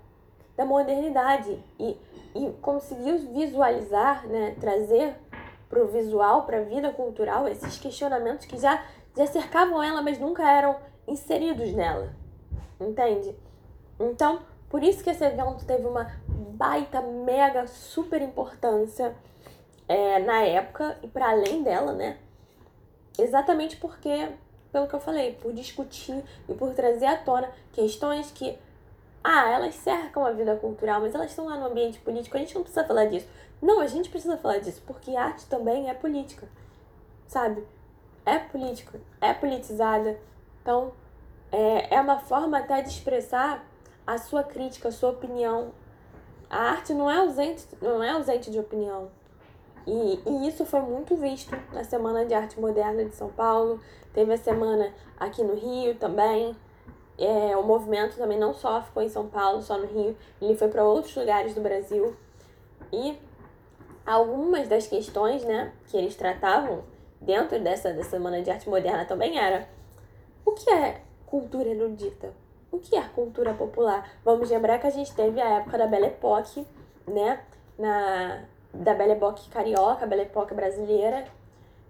da 0.57 0.65
modernidade 0.65 1.59
e, 1.79 1.97
e 2.35 2.53
conseguiu 2.61 3.19
visualizar, 3.33 4.27
né, 4.27 4.55
trazer 4.61 5.15
para 5.69 5.83
o 5.83 5.87
visual, 5.87 6.45
para 6.45 6.59
a 6.59 6.63
vida 6.63 6.91
cultural, 6.93 7.49
esses 7.49 7.79
questionamentos 7.79 8.45
que 8.45 8.59
já, 8.59 8.85
já 9.17 9.27
cercavam 9.27 9.83
ela, 9.83 10.03
mas 10.03 10.19
nunca 10.19 10.51
eram 10.51 10.77
inseridos 11.09 11.73
nela 11.73 12.23
entende? 12.89 13.35
Então, 13.99 14.41
por 14.69 14.83
isso 14.83 15.03
que 15.03 15.11
esse 15.11 15.25
evento 15.25 15.65
teve 15.65 15.87
uma 15.87 16.11
baita, 16.29 17.01
mega, 17.01 17.67
super 17.67 18.21
importância 18.21 19.15
é, 19.89 20.19
na 20.21 20.43
época 20.43 20.99
e 21.03 21.09
para 21.09 21.31
além 21.31 21.63
dela, 21.63 21.93
né? 21.93 22.19
Exatamente 23.19 23.77
porque, 23.77 24.29
pelo 24.71 24.87
que 24.87 24.95
eu 24.95 25.01
falei, 25.01 25.35
por 25.35 25.53
discutir 25.53 26.25
e 26.49 26.55
por 26.55 26.73
trazer 26.75 27.07
à 27.07 27.17
tona 27.17 27.51
questões 27.73 28.31
que, 28.31 28.59
ah, 29.23 29.49
elas 29.51 29.75
cercam 29.75 30.25
a 30.25 30.33
vida 30.33 30.57
cultural, 30.57 31.01
mas 31.01 31.15
elas 31.15 31.31
estão 31.31 31.47
lá 31.47 31.57
no 31.57 31.67
ambiente 31.67 32.01
político, 32.01 32.37
a 32.37 32.41
gente 32.41 32.55
não 32.55 32.63
precisa 32.63 32.85
falar 32.85 33.07
disso. 33.07 33.29
Não, 33.61 33.81
a 33.81 33.87
gente 33.87 34.09
precisa 34.09 34.37
falar 34.37 34.59
disso, 34.59 34.83
porque 34.87 35.15
arte 35.15 35.47
também 35.47 35.89
é 35.89 35.95
política, 35.95 36.49
sabe? 37.29 37.65
É 38.25 38.39
política, 38.39 38.99
é 39.21 39.33
politizada. 39.33 40.19
Então, 40.61 40.93
é, 41.51 41.95
é 41.95 42.01
uma 42.01 42.19
forma 42.19 42.59
até 42.59 42.81
de 42.83 42.89
expressar 42.89 43.65
a 44.07 44.19
sua 44.19 44.43
crítica, 44.43 44.89
a 44.89 44.93
sua 44.93 45.11
opinião. 45.11 45.73
A 46.49 46.71
arte 46.71 46.93
não 46.93 47.11
é 47.11 47.19
ausente, 47.19 47.67
não 47.81 48.03
é 48.03 48.11
ausente 48.11 48.51
de 48.51 48.59
opinião. 48.59 49.11
E, 49.87 50.21
e 50.27 50.49
isso 50.49 50.65
foi 50.65 50.81
muito 50.81 51.17
visto 51.17 51.57
na 51.73 51.83
Semana 51.85 52.25
de 52.25 52.35
Arte 52.35 52.61
Moderna 52.61 53.05
de 53.05 53.15
São 53.15 53.29
Paulo. 53.31 53.81
Teve 54.13 54.33
a 54.33 54.39
semana 54.39 54.93
aqui 55.19 55.43
no 55.43 55.55
Rio 55.55 55.95
também. 55.97 56.55
É, 57.19 57.57
o 57.57 57.63
movimento 57.63 58.17
também 58.17 58.39
não 58.39 58.55
só 58.55 58.83
ficou 58.83 59.03
em 59.03 59.09
São 59.09 59.29
Paulo, 59.29 59.63
só 59.63 59.77
no 59.79 59.87
Rio, 59.87 60.17
ele 60.41 60.57
foi 60.57 60.69
para 60.69 60.83
outros 60.83 61.15
lugares 61.15 61.55
do 61.55 61.61
Brasil. 61.61 62.17
E 62.93 63.19
algumas 64.05 64.69
das 64.69 64.87
questões 64.87 65.45
né, 65.45 65.73
que 65.89 65.97
eles 65.97 66.17
tratavam 66.17 66.83
dentro 67.21 67.61
dessa, 67.61 67.93
dessa 67.93 68.11
Semana 68.11 68.43
de 68.43 68.51
Arte 68.51 68.69
Moderna 68.69 69.05
também 69.05 69.39
era 69.39 69.69
o 70.45 70.53
que 70.53 70.69
é 70.71 71.03
cultura 71.27 71.69
erudita. 71.69 72.33
O 72.71 72.79
que 72.79 72.97
é 72.97 73.03
cultura 73.03 73.53
popular? 73.53 74.11
Vamos 74.25 74.51
lembrar 74.51 74.79
que 74.79 74.87
a 74.87 74.91
gente 74.91 75.15
teve 75.15 75.41
a 75.41 75.59
época 75.59 75.77
da 75.77 75.87
Belle 75.87 76.07
Époque, 76.07 76.67
né? 77.07 77.41
Na, 77.79 78.45
da 78.73 78.95
Belle 78.95 79.13
Époque 79.13 79.49
carioca, 79.51 80.07
Belle 80.07 80.23
Époque 80.23 80.55
brasileira, 80.55 81.25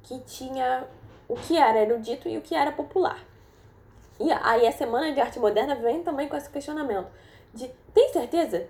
que 0.03 0.19
tinha 0.21 0.87
o 1.29 1.37
que 1.37 1.57
era 1.57 1.81
erudito 1.81 2.29
e 2.29 2.37
o 2.37 2.43
que 2.43 2.55
era 2.55 2.73
popular. 2.73 3.19
E 4.21 4.31
aí 4.31 4.67
a 4.67 4.73
Semana 4.73 5.13
de 5.13 5.21
Arte 5.21 5.39
Moderna 5.39 5.75
vem 5.75 6.03
também 6.03 6.29
com 6.29 6.37
esse 6.37 6.51
questionamento 6.51 7.09
de 7.53 7.69
tem 7.93 8.09
certeza 8.13 8.67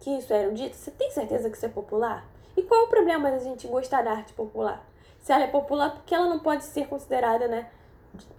que 0.00 0.10
isso 0.10 0.32
é 0.32 0.42
erudito? 0.42 0.76
Você 0.76 0.90
tem 0.90 1.10
certeza 1.10 1.50
que 1.50 1.56
isso 1.56 1.66
é 1.66 1.68
popular? 1.68 2.24
E 2.56 2.62
qual 2.62 2.82
é 2.82 2.84
o 2.84 2.88
problema 2.88 3.30
da 3.30 3.38
gente 3.38 3.66
gostar 3.66 4.02
da 4.02 4.12
arte 4.12 4.32
popular? 4.32 4.84
Se 5.20 5.32
ela 5.32 5.44
é 5.44 5.48
popular, 5.48 5.90
porque 5.92 6.14
ela 6.14 6.26
não 6.26 6.38
pode 6.38 6.64
ser 6.64 6.86
considerada, 6.86 7.46
né, 7.48 7.68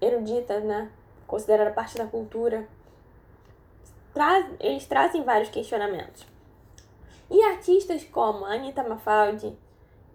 erudita, 0.02 0.60
né? 0.60 0.90
considerada 1.28 1.70
parte 1.70 1.96
da 1.96 2.08
cultura, 2.08 2.68
traz, 4.14 4.48
eles 4.60 4.86
trazem 4.88 5.24
vários 5.24 5.50
questionamentos. 5.50 6.26
E 7.30 7.44
artistas 7.44 8.04
como 8.04 8.46
Anita 8.46 8.84
Mafaldi, 8.84 9.56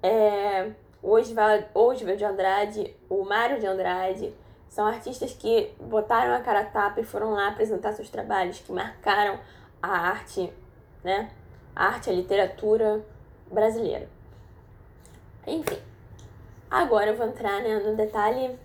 é, 0.03 0.73
o 1.03 1.13
Oswald 1.13 2.17
de 2.17 2.25
Andrade, 2.25 2.97
o 3.09 3.25
Mário 3.25 3.61
de 3.61 3.67
Andrade, 3.67 4.35
são 4.69 4.87
artistas 4.87 5.33
que 5.33 5.73
botaram 5.81 6.35
a 6.35 6.41
cara 6.41 6.61
a 6.61 6.65
tapa 6.65 7.01
e 7.01 7.05
foram 7.05 7.33
lá 7.33 7.49
apresentar 7.49 7.93
seus 7.93 8.11
trabalhos, 8.11 8.59
que 8.59 8.73
marcaram 8.73 9.39
a 9.81 9.89
arte, 9.89 10.53
né? 11.05 11.31
A 11.77 11.87
arte, 11.87 12.11
a 12.11 12.13
literatura 12.13 13.05
brasileira. 13.51 14.09
Enfim, 15.47 15.79
agora 16.69 17.11
eu 17.11 17.17
vou 17.17 17.27
entrar 17.27 17.63
né, 17.63 17.79
no 17.79 17.95
detalhe 17.95 18.59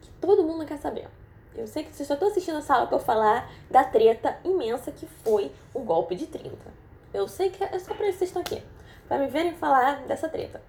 que 0.00 0.10
todo 0.20 0.44
mundo 0.44 0.64
quer 0.64 0.78
saber. 0.78 1.08
Eu 1.56 1.66
sei 1.66 1.82
que 1.82 1.92
vocês 1.92 2.06
só 2.06 2.14
estão 2.14 2.28
assistindo 2.28 2.58
a 2.58 2.62
sala 2.62 2.86
para 2.86 2.96
eu 2.96 3.00
falar 3.00 3.50
da 3.70 3.82
treta 3.82 4.38
imensa 4.44 4.92
que 4.92 5.06
foi 5.06 5.50
o 5.74 5.80
golpe 5.80 6.14
de 6.14 6.26
30. 6.26 6.75
Eu 7.16 7.28
sei 7.28 7.50
que 7.50 7.62
é 7.62 7.78
só 7.78 7.94
para 7.94 8.08
isso 8.08 8.18
que 8.18 8.24
estão 8.24 8.42
aqui, 8.42 8.62
para 9.08 9.18
me 9.18 9.26
verem 9.26 9.54
falar 9.54 10.06
dessa 10.06 10.28
treta 10.28 10.60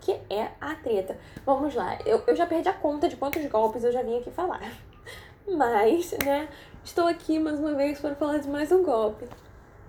que 0.00 0.12
é 0.30 0.50
a 0.60 0.74
treta. 0.74 1.16
Vamos 1.44 1.74
lá, 1.74 1.98
eu, 2.04 2.22
eu 2.26 2.34
já 2.34 2.46
perdi 2.46 2.68
a 2.68 2.72
conta 2.72 3.08
de 3.08 3.16
quantos 3.16 3.44
golpes 3.46 3.84
eu 3.84 3.92
já 3.92 4.02
vim 4.02 4.18
aqui 4.18 4.30
falar. 4.30 4.60
Mas, 5.46 6.12
né, 6.24 6.48
estou 6.84 7.06
aqui 7.06 7.38
mais 7.38 7.58
uma 7.58 7.74
vez 7.74 8.00
para 8.00 8.14
falar 8.14 8.38
de 8.38 8.48
mais 8.48 8.72
um 8.72 8.82
golpe. 8.82 9.28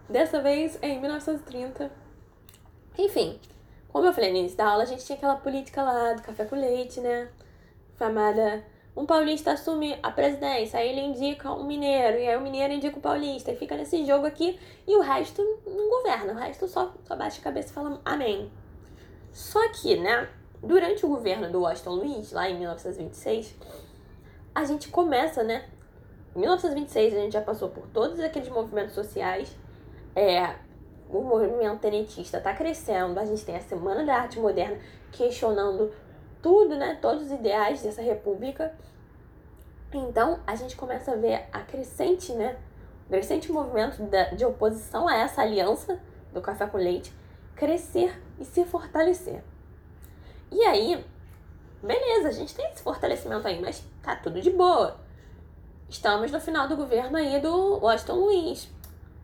Dessa 0.09 0.41
vez 0.41 0.77
é 0.81 0.89
em 0.89 0.99
1930. 0.99 1.91
Enfim, 2.97 3.39
como 3.87 4.05
eu 4.05 4.13
falei 4.13 4.31
no 4.31 4.37
início 4.37 4.57
da 4.57 4.67
aula, 4.67 4.83
a 4.83 4.85
gente 4.85 5.05
tinha 5.05 5.17
aquela 5.17 5.35
política 5.35 5.81
lá 5.81 6.13
do 6.13 6.21
café 6.21 6.45
com 6.45 6.55
leite, 6.55 6.99
né? 6.99 7.29
Famada 7.95 8.63
um 8.95 9.05
paulista 9.05 9.53
assume 9.53 9.97
a 10.03 10.11
presidência, 10.11 10.79
aí 10.79 10.89
ele 10.89 11.01
indica 11.01 11.51
um 11.51 11.63
mineiro, 11.63 12.17
e 12.17 12.27
aí 12.27 12.35
o 12.35 12.41
mineiro 12.41 12.73
indica 12.73 12.97
o 12.97 13.01
paulista, 13.01 13.51
e 13.51 13.55
fica 13.55 13.75
nesse 13.75 14.05
jogo 14.05 14.25
aqui, 14.25 14.59
e 14.87 14.95
o 14.97 15.01
resto 15.01 15.41
não 15.65 15.89
governa, 15.89 16.33
o 16.33 16.35
resto 16.35 16.67
só, 16.67 16.93
só 17.05 17.15
bate 17.15 17.39
a 17.39 17.43
cabeça 17.43 17.69
e 17.69 17.73
fala 17.73 18.01
amém. 18.03 18.51
Só 19.31 19.69
que, 19.69 19.95
né, 19.95 20.27
durante 20.61 21.05
o 21.05 21.09
governo 21.09 21.49
do 21.49 21.61
Washington 21.61 21.91
Luiz, 21.91 22.31
lá 22.31 22.49
em 22.49 22.57
1926, 22.57 23.55
a 24.53 24.65
gente 24.65 24.89
começa, 24.89 25.41
né? 25.43 25.69
Em 26.35 26.39
1926 26.39 27.13
a 27.13 27.17
gente 27.17 27.33
já 27.33 27.41
passou 27.41 27.69
por 27.69 27.87
todos 27.87 28.19
aqueles 28.19 28.49
movimentos 28.49 28.93
sociais. 28.93 29.55
É, 30.15 30.55
o 31.09 31.21
movimento 31.21 31.79
tenentista 31.79 32.37
está 32.37 32.53
crescendo, 32.53 33.19
a 33.19 33.25
gente 33.25 33.43
tem 33.45 33.55
a 33.55 33.61
Semana 33.61 34.05
da 34.05 34.15
Arte 34.15 34.39
Moderna 34.39 34.77
questionando 35.11 35.91
tudo, 36.41 36.75
né? 36.75 36.97
Todos 37.01 37.25
os 37.25 37.31
ideais 37.31 37.81
dessa 37.81 38.01
república. 38.01 38.73
Então 39.93 40.39
a 40.47 40.55
gente 40.55 40.75
começa 40.75 41.11
a 41.11 41.15
ver 41.15 41.45
a 41.51 41.59
crescente, 41.59 42.33
né? 42.33 42.57
O 43.05 43.09
crescente 43.09 43.51
movimento 43.51 43.97
de 44.35 44.45
oposição 44.45 45.07
a 45.07 45.17
essa 45.17 45.41
aliança 45.41 45.99
do 46.33 46.41
café 46.41 46.65
com 46.65 46.77
leite 46.77 47.13
crescer 47.55 48.19
e 48.39 48.45
se 48.45 48.65
fortalecer. 48.65 49.43
E 50.51 50.63
aí, 50.63 51.05
beleza, 51.81 52.29
a 52.29 52.31
gente 52.31 52.55
tem 52.55 52.65
esse 52.71 52.81
fortalecimento 52.81 53.47
aí, 53.47 53.61
mas 53.61 53.83
tá 54.01 54.15
tudo 54.15 54.41
de 54.41 54.49
boa. 54.49 54.99
Estamos 55.87 56.31
no 56.31 56.39
final 56.39 56.67
do 56.67 56.75
governo 56.75 57.17
aí 57.17 57.39
do 57.39 57.77
Washington 57.77 58.15
Luiz. 58.15 58.69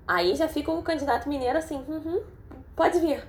Aí 0.07 0.35
já 0.35 0.47
fica 0.47 0.71
o 0.71 0.83
candidato 0.83 1.27
mineiro 1.27 1.57
assim, 1.57 1.83
uhum, 1.87 2.21
pode 2.75 2.99
vir, 2.99 3.25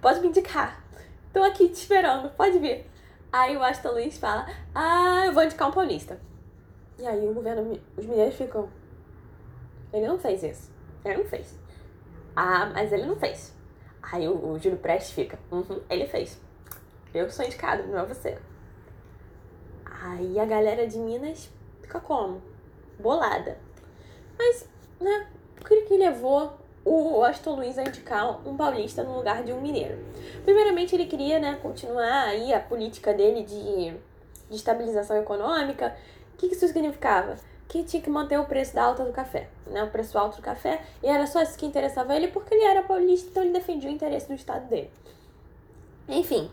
pode 0.00 0.20
me 0.20 0.28
indicar. 0.28 0.84
Tô 1.32 1.42
aqui 1.42 1.68
te 1.68 1.74
esperando, 1.74 2.30
pode 2.30 2.58
vir. 2.58 2.86
Aí 3.34 3.56
o 3.56 3.58
Washington 3.58 3.90
Luiz 3.90 4.16
fala, 4.16 4.46
ah, 4.72 5.26
eu 5.26 5.32
vou 5.32 5.42
indicar 5.42 5.68
um 5.68 5.72
paulista. 5.72 6.20
E 6.96 7.04
aí 7.04 7.28
o 7.28 7.34
governo, 7.34 7.80
os 7.96 8.06
mineiros 8.06 8.36
ficam, 8.36 8.70
ele 9.92 10.06
não 10.06 10.16
fez 10.16 10.44
isso, 10.44 10.70
ele 11.04 11.16
não 11.16 11.24
fez. 11.24 11.58
Ah, 12.36 12.66
mas 12.66 12.92
ele 12.92 13.04
não 13.06 13.16
fez. 13.16 13.52
Aí 14.00 14.28
o, 14.28 14.52
o 14.52 14.56
Júlio 14.60 14.78
Prestes 14.78 15.10
fica, 15.10 15.36
uhum, 15.50 15.80
ele 15.90 16.06
fez. 16.06 16.40
Eu 17.12 17.28
sou 17.28 17.44
indicado, 17.44 17.82
não 17.88 17.98
é 17.98 18.06
você. 18.06 18.38
Aí 19.84 20.38
a 20.38 20.44
galera 20.44 20.86
de 20.86 20.96
Minas 21.00 21.50
fica 21.82 21.98
como? 21.98 22.40
Bolada. 23.00 23.58
Mas, 24.38 24.68
né, 25.00 25.26
o 25.60 25.64
que 25.64 25.82
que 25.82 25.96
levou 25.96 26.56
o 26.84 27.18
Washington 27.18 27.56
Luiz 27.56 27.78
a 27.78 27.82
indicar 27.82 28.46
um 28.46 28.56
paulista 28.56 29.02
no 29.02 29.16
lugar 29.16 29.42
de 29.42 29.52
um 29.52 29.60
mineiro? 29.60 29.98
Primeiramente, 30.44 30.94
ele 30.94 31.06
queria, 31.06 31.38
né, 31.38 31.58
continuar 31.62 32.24
aí 32.24 32.52
a 32.52 32.60
política 32.60 33.14
dele 33.14 33.42
de, 33.42 33.94
de 34.50 34.56
estabilização 34.56 35.16
econômica. 35.16 35.96
O 36.34 36.36
que, 36.36 36.48
que 36.48 36.54
isso 36.54 36.66
significava? 36.66 37.36
que 37.68 37.82
tinha 37.82 38.02
que 38.02 38.10
manter 38.10 38.38
o 38.38 38.44
preço 38.44 38.74
da 38.74 38.84
alta 38.84 39.04
do 39.04 39.12
café, 39.12 39.48
né? 39.66 39.82
O 39.82 39.90
preço 39.90 40.16
alto 40.16 40.36
do 40.36 40.42
café. 40.42 40.80
E 41.02 41.08
era 41.08 41.26
só 41.26 41.42
isso 41.42 41.58
que 41.58 41.66
interessava 41.66 42.14
ele 42.14 42.28
porque 42.28 42.54
ele 42.54 42.62
era 42.62 42.82
paulista, 42.82 43.30
então 43.30 43.42
ele 43.42 43.52
defendia 43.52 43.90
o 43.90 43.92
interesse 43.92 44.28
do 44.28 44.34
estado 44.34 44.68
dele. 44.68 44.90
Enfim. 46.08 46.50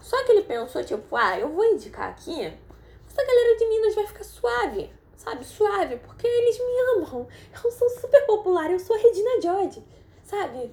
Só 0.00 0.22
que 0.24 0.32
ele 0.32 0.42
pensou, 0.42 0.84
tipo, 0.84 1.16
ah, 1.16 1.38
eu 1.38 1.48
vou 1.48 1.64
indicar 1.64 2.08
aqui, 2.08 2.40
essa 2.40 3.26
galera 3.26 3.58
de 3.58 3.68
Minas 3.68 3.94
vai 3.94 4.06
ficar 4.06 4.24
suave, 4.24 4.90
sabe? 5.16 5.44
Suave, 5.44 5.96
porque 5.96 6.26
eles 6.26 6.58
me 6.58 7.04
amam. 7.04 7.26
Eu 7.62 7.70
sou 7.70 7.88
super 7.90 8.26
popular, 8.26 8.70
eu 8.70 8.78
sou 8.78 8.96
a 8.96 8.98
Regina 8.98 9.40
George, 9.40 9.82
sabe? 10.22 10.72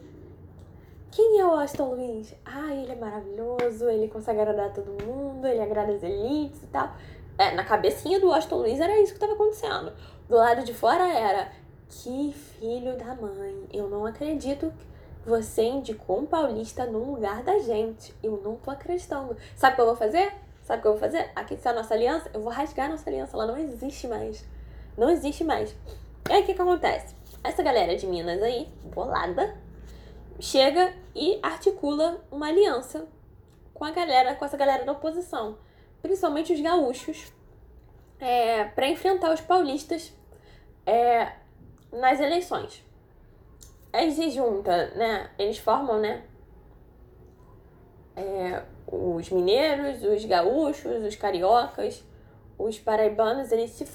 Quem 1.12 1.39
é 1.39 1.45
o 1.45 1.60
Austin 1.60 1.82
Luiz? 1.82 2.34
Ah, 2.45 2.73
ele 2.73 2.93
é 2.93 2.95
maravilhoso, 2.95 3.89
ele 3.89 4.08
consegue 4.08 4.39
agradar 4.39 4.73
todo 4.73 5.04
mundo, 5.06 5.45
ele 5.45 5.62
agrada 5.62 5.91
as 5.93 6.01
elites 6.01 6.63
e 6.63 6.67
tal. 6.67 6.95
É, 7.38 7.51
na 7.54 7.65
cabecinha 7.65 8.19
do 8.19 8.27
Washington 8.27 8.58
Luiz 8.58 8.80
era 8.80 8.97
isso 9.01 9.13
que 9.13 9.17
estava 9.17 9.34
acontecendo. 9.34 9.91
Do 10.30 10.38
lado 10.38 10.63
de 10.63 10.73
fora 10.73 11.12
era 11.12 11.51
que 11.89 12.34
filho 12.34 12.95
da 12.97 13.13
mãe. 13.15 13.67
Eu 13.73 13.89
não 13.89 14.06
acredito 14.06 14.71
que 15.21 15.30
você 15.30 15.63
indicou 15.63 16.19
um 16.19 16.25
paulista 16.25 16.86
no 16.86 17.12
lugar 17.12 17.43
da 17.43 17.60
gente. 17.60 18.15
Eu 18.23 18.39
não 18.43 18.56
tô 18.56 18.71
acreditando. 18.71 19.36
Sabe 19.56 19.73
o 19.73 19.75
que 19.75 19.82
eu 19.82 19.86
vou 19.88 19.95
fazer? 19.95 20.34
Sabe 20.63 20.80
o 20.80 20.82
que 20.82 20.88
eu 20.88 20.91
vou 20.91 21.00
fazer? 21.00 21.32
Aqui 21.36 21.56
está 21.56 21.71
a 21.71 21.74
nossa 21.74 21.93
aliança. 21.93 22.30
Eu 22.34 22.41
vou 22.41 22.52
rasgar 22.52 22.88
a 22.88 22.89
nossa 22.89 23.10
aliança. 23.10 23.36
Ela 23.36 23.47
não 23.47 23.58
existe 23.58 24.08
mais. 24.08 24.45
Não 24.97 25.10
existe 25.10 25.43
mais. 25.43 25.76
E 26.30 26.34
aí 26.34 26.43
o 26.43 26.45
que, 26.45 26.54
que 26.54 26.62
acontece? 26.62 27.15
Essa 27.43 27.63
galera 27.63 27.95
de 27.95 28.06
Minas 28.06 28.41
aí, 28.41 28.67
bolada, 28.93 29.56
chega 30.39 30.93
e 31.15 31.39
articula 31.41 32.24
uma 32.32 32.47
aliança 32.47 33.08
com 33.74 33.84
a 33.84 33.91
galera, 33.91 34.36
com 34.36 34.45
essa 34.45 34.58
galera 34.58 34.86
da 34.86 34.91
oposição 34.91 35.58
principalmente 36.02 36.54
os 36.54 36.60
gaúchos, 36.60 37.32
é, 38.19 38.65
para 38.65 38.88
enfrentar 38.88 39.34
os 39.34 39.41
paulistas 39.41 40.13
é, 40.86 41.34
nas 41.91 42.19
eleições. 42.19 42.84
Eles 43.93 44.15
se 44.15 44.30
juntam, 44.32 44.74
né? 44.95 45.30
Eles 45.38 45.58
formam, 45.58 46.00
né? 46.00 46.24
É, 48.15 48.62
os 48.88 49.30
mineiros, 49.30 50.04
os 50.04 50.26
gaúchos, 50.26 51.04
os 51.04 51.15
cariocas, 51.15 52.04
os 52.58 52.80
paraibanos, 52.80 53.52
eles 53.52 53.71
se, 53.71 53.86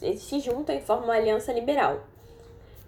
eles 0.00 0.22
se 0.22 0.40
juntam 0.40 0.74
e 0.74 0.80
formam 0.80 1.04
uma 1.04 1.14
aliança 1.14 1.52
liberal. 1.52 2.00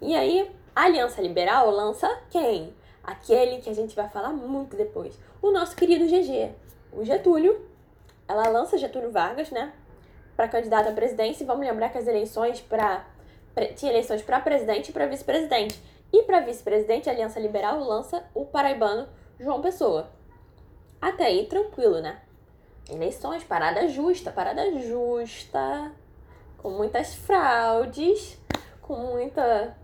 E 0.01 0.15
aí, 0.15 0.51
a 0.75 0.83
aliança 0.83 1.21
liberal 1.21 1.69
lança 1.69 2.07
quem? 2.29 2.73
Aquele 3.03 3.61
que 3.61 3.69
a 3.69 3.73
gente 3.73 3.95
vai 3.95 4.09
falar 4.09 4.31
muito 4.31 4.75
depois. 4.75 5.17
O 5.41 5.51
nosso 5.51 5.75
querido 5.75 6.05
GG, 6.05 6.51
o 6.91 7.05
Getúlio, 7.05 7.65
ela 8.27 8.47
lança 8.49 8.77
Getúlio 8.77 9.11
Vargas, 9.11 9.51
né, 9.51 9.71
para 10.35 10.47
candidato 10.47 10.89
à 10.89 10.91
presidência. 10.91 11.43
E 11.43 11.47
vamos 11.47 11.65
lembrar 11.65 11.89
que 11.89 11.97
as 11.97 12.07
eleições 12.07 12.59
para 12.59 13.05
tinha 13.75 13.91
eleições 13.91 14.21
para 14.21 14.41
presidente 14.41 14.89
e 14.89 14.93
para 14.93 15.05
vice-presidente. 15.05 15.81
E 16.11 16.23
para 16.23 16.41
vice-presidente, 16.41 17.09
a 17.09 17.13
Aliança 17.13 17.39
Liberal 17.39 17.79
lança 17.79 18.23
o 18.33 18.45
paraibano 18.45 19.07
João 19.39 19.61
Pessoa. 19.61 20.09
Até 21.05 21.25
aí 21.25 21.45
tranquilo, 21.45 22.01
né? 22.01 22.19
Eleições, 22.89 23.43
parada 23.43 23.87
justa, 23.87 24.31
parada 24.31 24.71
justa, 24.79 25.91
com 26.57 26.71
muitas 26.71 27.13
fraudes, 27.13 28.39
com 28.81 28.95
muita 28.95 29.77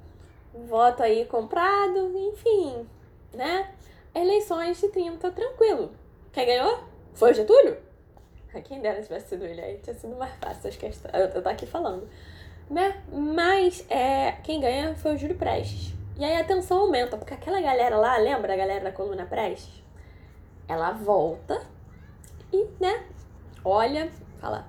voto 0.67 1.03
aí 1.03 1.25
comprado, 1.25 2.11
enfim, 2.17 2.89
né? 3.35 3.71
Eleições 4.15 4.81
de 4.81 4.87
30 4.87 5.29
tranquilo. 5.29 5.91
Quem 6.33 6.47
ganhou? 6.47 6.79
Foi 7.13 7.29
o 7.29 7.33
Getúlio? 7.35 7.77
Quem 8.65 8.81
dera 8.81 8.99
tivesse 8.99 9.29
sido 9.29 9.45
ele 9.45 9.61
aí, 9.61 9.77
tinha 9.77 9.93
sido 9.93 10.15
mais 10.15 10.33
fácil 10.37 10.69
as 10.69 10.75
questões. 10.75 11.13
Eu, 11.13 11.27
eu 11.27 11.43
tô 11.43 11.49
aqui 11.49 11.67
falando. 11.67 12.09
Né? 12.67 12.99
Mas 13.13 13.85
é, 13.91 14.31
quem 14.41 14.59
ganha 14.59 14.95
foi 14.95 15.13
o 15.13 15.17
Júlio 15.19 15.37
Prestes. 15.37 15.93
E 16.17 16.25
aí 16.25 16.35
a 16.37 16.43
tensão 16.43 16.79
aumenta, 16.79 17.15
porque 17.15 17.35
aquela 17.35 17.61
galera 17.61 17.95
lá, 17.95 18.17
lembra 18.17 18.53
a 18.53 18.57
galera 18.57 18.85
da 18.85 18.91
coluna 18.91 19.27
Prestes? 19.27 19.80
Ela 20.71 20.91
volta 20.91 21.61
e, 22.53 22.65
né, 22.79 23.05
olha, 23.61 24.09
fala: 24.39 24.65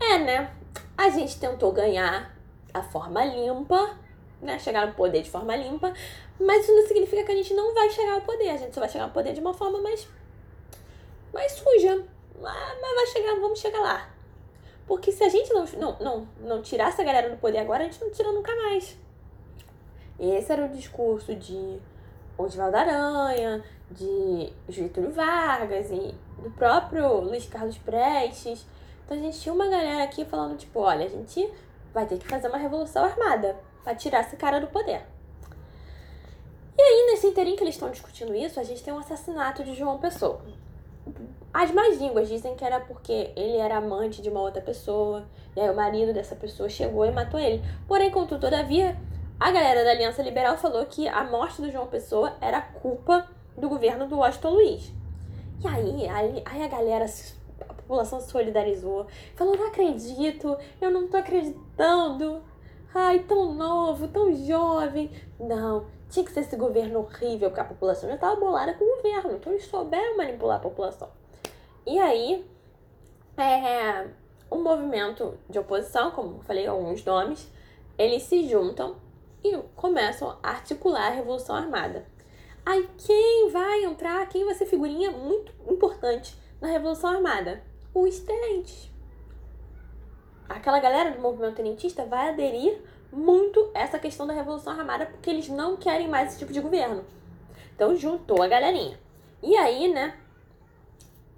É, 0.00 0.16
né? 0.16 0.50
A 0.96 1.10
gente 1.10 1.38
tentou 1.38 1.70
ganhar 1.70 2.34
a 2.72 2.82
forma 2.82 3.22
limpa, 3.22 3.94
né? 4.40 4.58
Chegar 4.58 4.86
no 4.86 4.94
poder 4.94 5.20
de 5.20 5.30
forma 5.30 5.54
limpa, 5.54 5.92
mas 6.40 6.62
isso 6.62 6.74
não 6.74 6.86
significa 6.86 7.24
que 7.24 7.32
a 7.32 7.36
gente 7.36 7.52
não 7.52 7.74
vai 7.74 7.90
chegar 7.90 8.14
ao 8.14 8.22
poder. 8.22 8.48
A 8.48 8.56
gente 8.56 8.72
só 8.72 8.80
vai 8.80 8.88
chegar 8.88 9.04
ao 9.04 9.10
poder 9.10 9.34
de 9.34 9.40
uma 9.40 9.52
forma 9.52 9.82
mais, 9.82 10.08
mais 11.30 11.52
suja, 11.52 12.02
ah, 12.42 12.76
mas 12.80 12.94
vai 12.94 13.06
chegar, 13.08 13.38
vamos 13.38 13.58
chegar 13.58 13.80
lá. 13.80 14.08
Porque 14.86 15.12
se 15.12 15.22
a 15.24 15.28
gente 15.28 15.52
não, 15.52 15.66
não, 15.78 15.98
não, 15.98 16.28
não 16.40 16.62
tirar 16.62 16.88
essa 16.88 17.04
galera 17.04 17.28
do 17.28 17.36
poder 17.36 17.58
agora, 17.58 17.82
a 17.82 17.86
gente 17.86 18.00
não 18.00 18.10
tira 18.10 18.32
nunca 18.32 18.56
mais. 18.56 18.96
Esse 20.18 20.50
era 20.50 20.64
o 20.64 20.68
discurso 20.70 21.34
de 21.34 21.78
Oswaldo 22.38 22.78
Aranha, 22.78 23.62
de 23.94 24.52
Getúlio 24.68 25.12
Vargas 25.12 25.90
e 25.90 26.14
do 26.42 26.50
próprio 26.50 27.20
Luiz 27.20 27.46
Carlos 27.46 27.78
Prestes. 27.78 28.66
Então 29.04 29.16
a 29.16 29.20
gente 29.20 29.40
tinha 29.40 29.54
uma 29.54 29.66
galera 29.68 30.04
aqui 30.04 30.24
falando, 30.24 30.56
tipo, 30.56 30.80
olha, 30.80 31.06
a 31.06 31.08
gente 31.08 31.50
vai 31.92 32.06
ter 32.06 32.18
que 32.18 32.26
fazer 32.26 32.48
uma 32.48 32.58
revolução 32.58 33.04
armada 33.04 33.56
para 33.82 33.94
tirar 33.94 34.20
esse 34.20 34.36
cara 34.36 34.60
do 34.60 34.66
poder. 34.66 35.06
E 36.76 36.82
aí, 36.82 37.06
nesse 37.12 37.28
interim 37.28 37.54
que 37.54 37.62
eles 37.62 37.76
estão 37.76 37.90
discutindo 37.90 38.34
isso, 38.34 38.58
a 38.58 38.64
gente 38.64 38.82
tem 38.82 38.92
um 38.92 38.98
assassinato 38.98 39.62
de 39.62 39.74
João 39.74 39.98
Pessoa. 39.98 40.40
As 41.52 41.70
más 41.70 41.98
línguas 41.98 42.28
dizem 42.28 42.56
que 42.56 42.64
era 42.64 42.80
porque 42.80 43.30
ele 43.36 43.58
era 43.58 43.76
amante 43.76 44.20
de 44.20 44.28
uma 44.28 44.40
outra 44.40 44.60
pessoa, 44.60 45.24
e 45.54 45.60
aí 45.60 45.70
o 45.70 45.76
marido 45.76 46.12
dessa 46.12 46.34
pessoa 46.34 46.68
chegou 46.68 47.04
e 47.04 47.12
matou 47.12 47.38
ele. 47.38 47.62
Porém, 47.86 48.10
contudo, 48.10 48.40
todavia, 48.40 48.96
a 49.38 49.52
galera 49.52 49.84
da 49.84 49.90
Aliança 49.90 50.20
Liberal 50.22 50.56
falou 50.56 50.84
que 50.86 51.06
a 51.06 51.22
morte 51.22 51.62
do 51.62 51.70
João 51.70 51.86
Pessoa 51.86 52.36
era 52.40 52.60
culpa 52.60 53.28
do 53.56 53.68
governo 53.68 54.06
do 54.06 54.16
Washington 54.16 54.50
Luiz. 54.50 54.92
E 55.62 55.66
aí, 55.66 56.08
aí, 56.08 56.42
aí 56.44 56.62
a 56.62 56.68
galera, 56.68 57.06
a 57.68 57.74
população 57.74 58.20
se 58.20 58.30
solidarizou, 58.30 59.06
falou: 59.34 59.56
não 59.56 59.68
acredito, 59.68 60.56
eu 60.80 60.90
não 60.90 61.08
tô 61.08 61.16
acreditando. 61.16 62.42
Ai, 62.94 63.20
tão 63.20 63.52
novo, 63.54 64.06
tão 64.08 64.32
jovem. 64.34 65.10
Não, 65.38 65.86
tinha 66.08 66.24
que 66.24 66.32
ser 66.32 66.40
esse 66.40 66.56
governo 66.56 67.00
horrível, 67.00 67.50
porque 67.50 67.60
a 67.60 67.64
população 67.64 68.08
já 68.08 68.14
estava 68.14 68.36
bolada 68.36 68.74
com 68.74 68.84
o 68.84 68.96
governo, 68.96 69.32
então 69.32 69.52
eles 69.52 69.66
souberam 69.66 70.16
manipular 70.16 70.58
a 70.58 70.60
população. 70.60 71.08
E 71.86 71.98
aí, 71.98 72.46
é, 73.36 74.06
um 74.50 74.62
movimento 74.62 75.36
de 75.50 75.58
oposição, 75.58 76.12
como 76.12 76.42
falei, 76.42 76.66
alguns 76.66 77.04
nomes, 77.04 77.50
eles 77.98 78.22
se 78.22 78.48
juntam 78.48 78.96
e 79.42 79.56
começam 79.74 80.38
a 80.42 80.50
articular 80.50 81.08
a 81.08 81.14
Revolução 81.14 81.56
Armada. 81.56 82.06
Aí 82.66 82.88
quem 82.96 83.50
vai 83.50 83.84
entrar, 83.84 84.26
quem 84.28 84.44
vai 84.44 84.54
ser 84.54 84.66
figurinha 84.66 85.10
muito 85.10 85.52
importante 85.70 86.36
na 86.60 86.68
Revolução 86.68 87.10
Armada? 87.10 87.62
Os 87.92 88.20
tenentes. 88.20 88.90
Aquela 90.48 90.78
galera 90.78 91.10
do 91.10 91.20
movimento 91.20 91.56
tenentista 91.56 92.06
vai 92.06 92.30
aderir 92.30 92.80
muito 93.12 93.70
essa 93.74 93.98
questão 93.98 94.26
da 94.26 94.32
Revolução 94.32 94.72
Armada 94.72 95.06
porque 95.06 95.30
eles 95.30 95.48
não 95.48 95.76
querem 95.76 96.08
mais 96.08 96.30
esse 96.30 96.38
tipo 96.38 96.52
de 96.52 96.60
governo. 96.60 97.04
Então 97.74 97.94
juntou 97.94 98.42
a 98.42 98.48
galerinha. 98.48 98.98
E 99.42 99.56
aí, 99.56 99.92
né, 99.92 100.16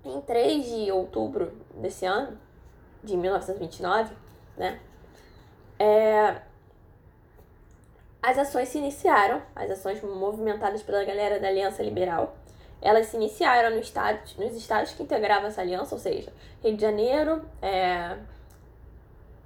em 0.04 0.20
3 0.20 0.64
de 0.64 0.92
outubro 0.92 1.52
desse 1.74 2.06
ano, 2.06 2.38
de 3.02 3.16
1929, 3.16 4.14
né, 4.56 4.80
é, 5.78 6.40
as 8.22 8.38
ações 8.38 8.68
se 8.68 8.78
iniciaram, 8.78 9.42
as 9.54 9.70
ações 9.70 10.02
movimentadas 10.02 10.82
pela 10.82 11.04
galera 11.04 11.38
da 11.38 11.48
Aliança 11.48 11.82
Liberal, 11.82 12.36
elas 12.80 13.06
se 13.06 13.16
iniciaram 13.16 13.74
no 13.74 13.80
estado, 13.80 14.18
nos 14.38 14.54
estados 14.54 14.92
que 14.92 15.02
integravam 15.02 15.48
essa 15.48 15.60
aliança, 15.60 15.94
ou 15.94 16.00
seja, 16.00 16.32
Rio 16.62 16.76
de 16.76 16.82
Janeiro, 16.82 17.44
é, 17.62 18.16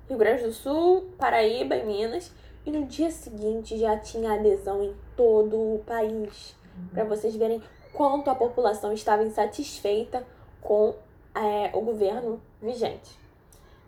Rio 0.08 0.18
Grande 0.18 0.42
do 0.42 0.52
Sul, 0.52 1.08
Paraíba 1.16 1.76
e 1.76 1.84
Minas. 1.84 2.32
E 2.66 2.70
no 2.70 2.84
dia 2.84 3.10
seguinte 3.10 3.78
já 3.78 3.96
tinha 3.96 4.34
adesão 4.34 4.82
em 4.82 4.94
todo 5.16 5.56
o 5.56 5.82
país. 5.86 6.54
Para 6.92 7.04
vocês 7.04 7.34
verem 7.34 7.62
quanto 7.92 8.28
a 8.28 8.34
população 8.34 8.92
estava 8.92 9.22
insatisfeita 9.22 10.26
com 10.60 10.94
é, 11.34 11.70
o 11.72 11.80
governo 11.80 12.40
vigente. 12.60 13.18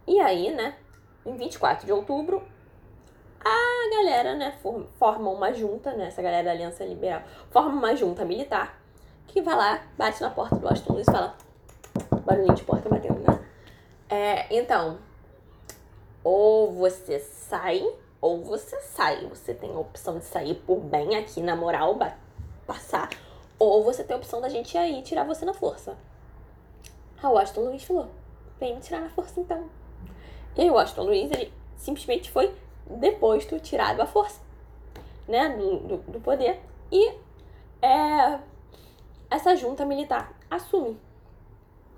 E 0.06 0.18
aí, 0.20 0.52
né, 0.54 0.74
em 1.26 1.36
24 1.36 1.84
de 1.84 1.92
outubro, 1.92 2.42
a 3.44 3.90
galera, 3.96 4.34
né, 4.34 4.54
forma 4.98 5.30
uma 5.30 5.52
junta, 5.52 5.92
né, 5.92 6.06
essa 6.06 6.22
galera 6.22 6.44
da 6.44 6.50
Aliança 6.52 6.84
Liberal, 6.84 7.22
forma 7.50 7.70
uma 7.70 7.96
junta 7.96 8.24
militar 8.24 8.80
que 9.26 9.40
vai 9.40 9.56
lá, 9.56 9.82
bate 9.96 10.20
na 10.20 10.30
porta 10.30 10.56
do 10.56 10.66
Washington 10.66 10.92
Luiz 10.92 11.08
e 11.08 11.12
fala, 11.12 11.34
barulhinho 12.24 12.54
de 12.54 12.64
porta 12.64 12.88
batendo, 12.88 13.18
né? 13.20 13.40
É, 14.08 14.54
então, 14.54 14.98
ou 16.22 16.72
você 16.72 17.18
sai, 17.18 17.82
ou 18.20 18.44
você 18.44 18.78
sai. 18.80 19.26
Você 19.26 19.54
tem 19.54 19.70
a 19.74 19.78
opção 19.78 20.18
de 20.18 20.24
sair 20.24 20.54
por 20.54 20.80
bem 20.80 21.16
aqui, 21.16 21.40
na 21.40 21.56
moral, 21.56 21.98
passar, 22.66 23.08
ou 23.58 23.82
você 23.82 24.04
tem 24.04 24.14
a 24.14 24.18
opção 24.18 24.40
da 24.40 24.48
gente 24.48 24.74
ir 24.74 24.78
aí 24.78 25.02
tirar 25.02 25.24
você 25.24 25.44
na 25.44 25.54
força. 25.54 25.96
A 27.22 27.28
Washington 27.30 27.62
Luiz 27.62 27.84
falou, 27.84 28.08
vem 28.60 28.74
me 28.74 28.80
tirar 28.80 29.00
na 29.00 29.08
força 29.08 29.40
então. 29.40 29.68
E 30.56 30.60
aí 30.60 30.70
o 30.70 30.74
Washington 30.74 31.04
Luiz, 31.04 31.30
ele 31.30 31.52
simplesmente 31.76 32.30
foi 32.30 32.54
deposto, 32.96 33.58
tirado 33.60 34.00
à 34.00 34.06
força, 34.06 34.40
né, 35.26 35.48
do, 35.50 35.76
do, 35.78 35.96
do 35.98 36.20
poder. 36.20 36.60
E 36.90 37.12
é, 37.80 38.38
essa 39.30 39.56
junta 39.56 39.84
militar 39.84 40.32
assume 40.50 40.98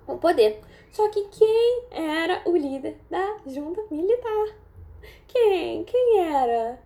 o 0.07 0.17
poder. 0.17 0.61
Só 0.91 1.09
que 1.09 1.27
quem 1.27 1.83
era 1.91 2.41
o 2.45 2.55
líder 2.55 2.97
da 3.09 3.37
junta 3.45 3.81
militar? 3.91 4.55
Quem? 5.27 5.83
Quem 5.83 6.19
era? 6.19 6.79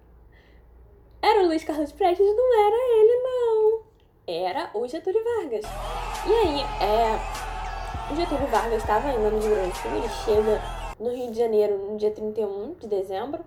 Era 1.22 1.43
o 1.43 1.48
Luiz 1.48 1.63
Carlos 1.63 1.91
Prestes? 1.91 2.26
Não 2.26 2.67
era 2.67 2.76
ele, 2.76 3.22
não. 3.22 3.82
Era 4.26 4.72
o 4.74 4.88
Getúlio 4.88 5.24
Vargas. 5.24 5.65
E 6.26 6.34
aí, 6.34 6.62
é, 6.82 8.12
o 8.12 8.15
Getúlio 8.15 8.48
Vargas 8.48 8.82
estava 8.82 9.10
ainda 9.10 9.30
no 9.30 9.39
Rio 9.39 9.52
Grande 9.52 9.69
do 9.69 9.78
Sul, 9.78 9.91
ele 9.91 10.10
chega 10.10 10.62
no 11.00 11.10
Rio 11.12 11.32
de 11.32 11.38
Janeiro 11.38 11.78
no 11.78 11.98
dia 11.98 12.12
31 12.12 12.74
de 12.74 12.88
dezembro 12.88 13.43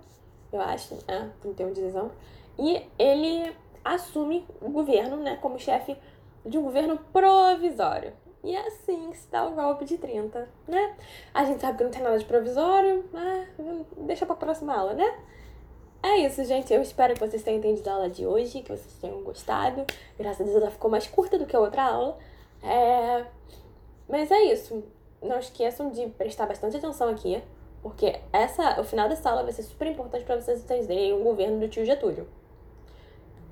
eu 0.53 0.61
acho, 0.61 0.99
é, 1.09 1.29
31 1.41 1.73
de 1.73 1.81
dezembro. 1.81 2.13
E 2.59 2.87
ele 2.99 3.55
assume 3.85 4.47
o 4.61 4.71
governo, 4.71 5.17
né, 5.17 5.39
como 5.41 5.59
chefe 5.59 5.97
de 6.45 6.59
um 6.59 6.63
governo 6.63 6.99
provisório. 7.13 8.13
E 8.45 8.55
é 8.57 8.67
assim 8.67 9.11
que 9.11 9.17
se 9.17 9.29
dá 9.31 9.47
o 9.47 9.53
golpe 9.53 9.85
de 9.85 9.97
30, 9.97 10.49
né? 10.67 10.97
A 11.33 11.45
gente 11.45 11.61
sabe 11.61 11.79
que 11.79 11.85
não 11.85 11.91
tem 11.91 12.03
nada 12.03 12.19
de 12.19 12.25
provisório, 12.25 13.09
mas 13.13 13.49
deixa 13.99 14.27
pra 14.27 14.35
próxima 14.35 14.75
aula, 14.75 14.95
né? 14.95 15.17
É 16.03 16.17
isso, 16.19 16.43
gente. 16.45 16.75
Eu 16.75 16.83
espero 16.83 17.15
que 17.15 17.21
vocês 17.21 17.45
tenham 17.45 17.59
entendido 17.59 17.89
a 17.89 17.93
aula 17.93 18.11
de 18.11 18.27
hoje, 18.27 18.63
que 18.63 18.73
vocês 18.73 18.99
tenham 19.01 19.23
gostado. 19.23 19.87
Graças 20.19 20.41
a 20.41 20.45
Deus 20.45 20.57
ela 20.57 20.71
ficou 20.73 20.91
mais 20.91 21.07
curta 21.07 21.39
do 21.39 21.47
que 21.47 21.55
a 21.55 21.61
outra 21.61 21.85
aula. 21.85 22.19
É... 22.61 23.25
Mas 24.09 24.29
é 24.33 24.43
isso. 24.53 24.83
Não 25.23 25.39
esqueçam 25.39 25.91
de 25.91 26.09
prestar 26.09 26.47
bastante 26.47 26.77
atenção 26.77 27.09
aqui. 27.09 27.41
Porque 27.83 28.21
essa, 28.33 28.81
o 28.81 28.85
final 28.85 29.09
dessa 29.09 29.29
aula 29.29 29.43
vai 29.43 29.53
ser 29.53 29.65
super 29.65 29.89
importante 29.89 30.25
para 30.25 30.41
vocês 30.41 30.63
entenderem 30.63 31.13
o 31.13 31.25
governo 31.25 31.59
do 31.59 31.69
tio 31.69 31.85
Getúlio. 31.85 32.29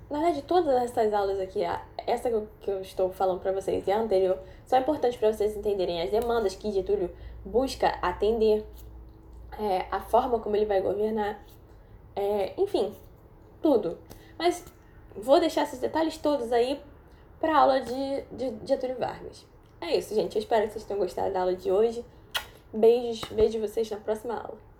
Na 0.08 0.18
verdade, 0.18 0.42
todas 0.42 0.74
essas 0.82 1.12
aulas 1.12 1.38
aqui, 1.38 1.60
essa 2.06 2.30
que 2.60 2.70
eu 2.70 2.80
estou 2.80 3.10
falando 3.12 3.40
para 3.40 3.52
vocês 3.52 3.86
e 3.86 3.92
a 3.92 3.98
anterior, 3.98 4.38
são 4.66 4.78
importantes 4.78 5.18
para 5.18 5.32
vocês 5.32 5.56
entenderem 5.56 6.02
as 6.02 6.10
demandas 6.10 6.54
que 6.54 6.72
Getúlio 6.72 7.10
busca 7.44 7.88
atender, 8.02 8.64
é, 9.58 9.86
a 9.90 10.00
forma 10.00 10.38
como 10.40 10.56
ele 10.56 10.66
vai 10.66 10.80
governar, 10.80 11.40
é, 12.16 12.54
enfim, 12.60 12.94
tudo. 13.62 13.98
Mas 14.38 14.64
vou 15.14 15.38
deixar 15.38 15.62
esses 15.62 15.78
detalhes 15.78 16.18
todos 16.18 16.52
aí 16.52 16.80
para 17.40 17.54
a 17.54 17.58
aula 17.58 17.80
de, 17.80 18.22
de 18.32 18.66
Getúlio 18.66 18.98
Vargas. 18.98 19.46
É 19.80 19.96
isso, 19.96 20.14
gente. 20.14 20.36
Eu 20.36 20.42
espero 20.42 20.66
que 20.66 20.72
vocês 20.72 20.84
tenham 20.84 21.00
gostado 21.00 21.32
da 21.32 21.40
aula 21.40 21.54
de 21.54 21.70
hoje. 21.70 22.04
Beijos, 22.72 23.28
vejo 23.30 23.60
vocês 23.60 23.90
na 23.90 23.96
próxima 23.96 24.34
aula. 24.34 24.60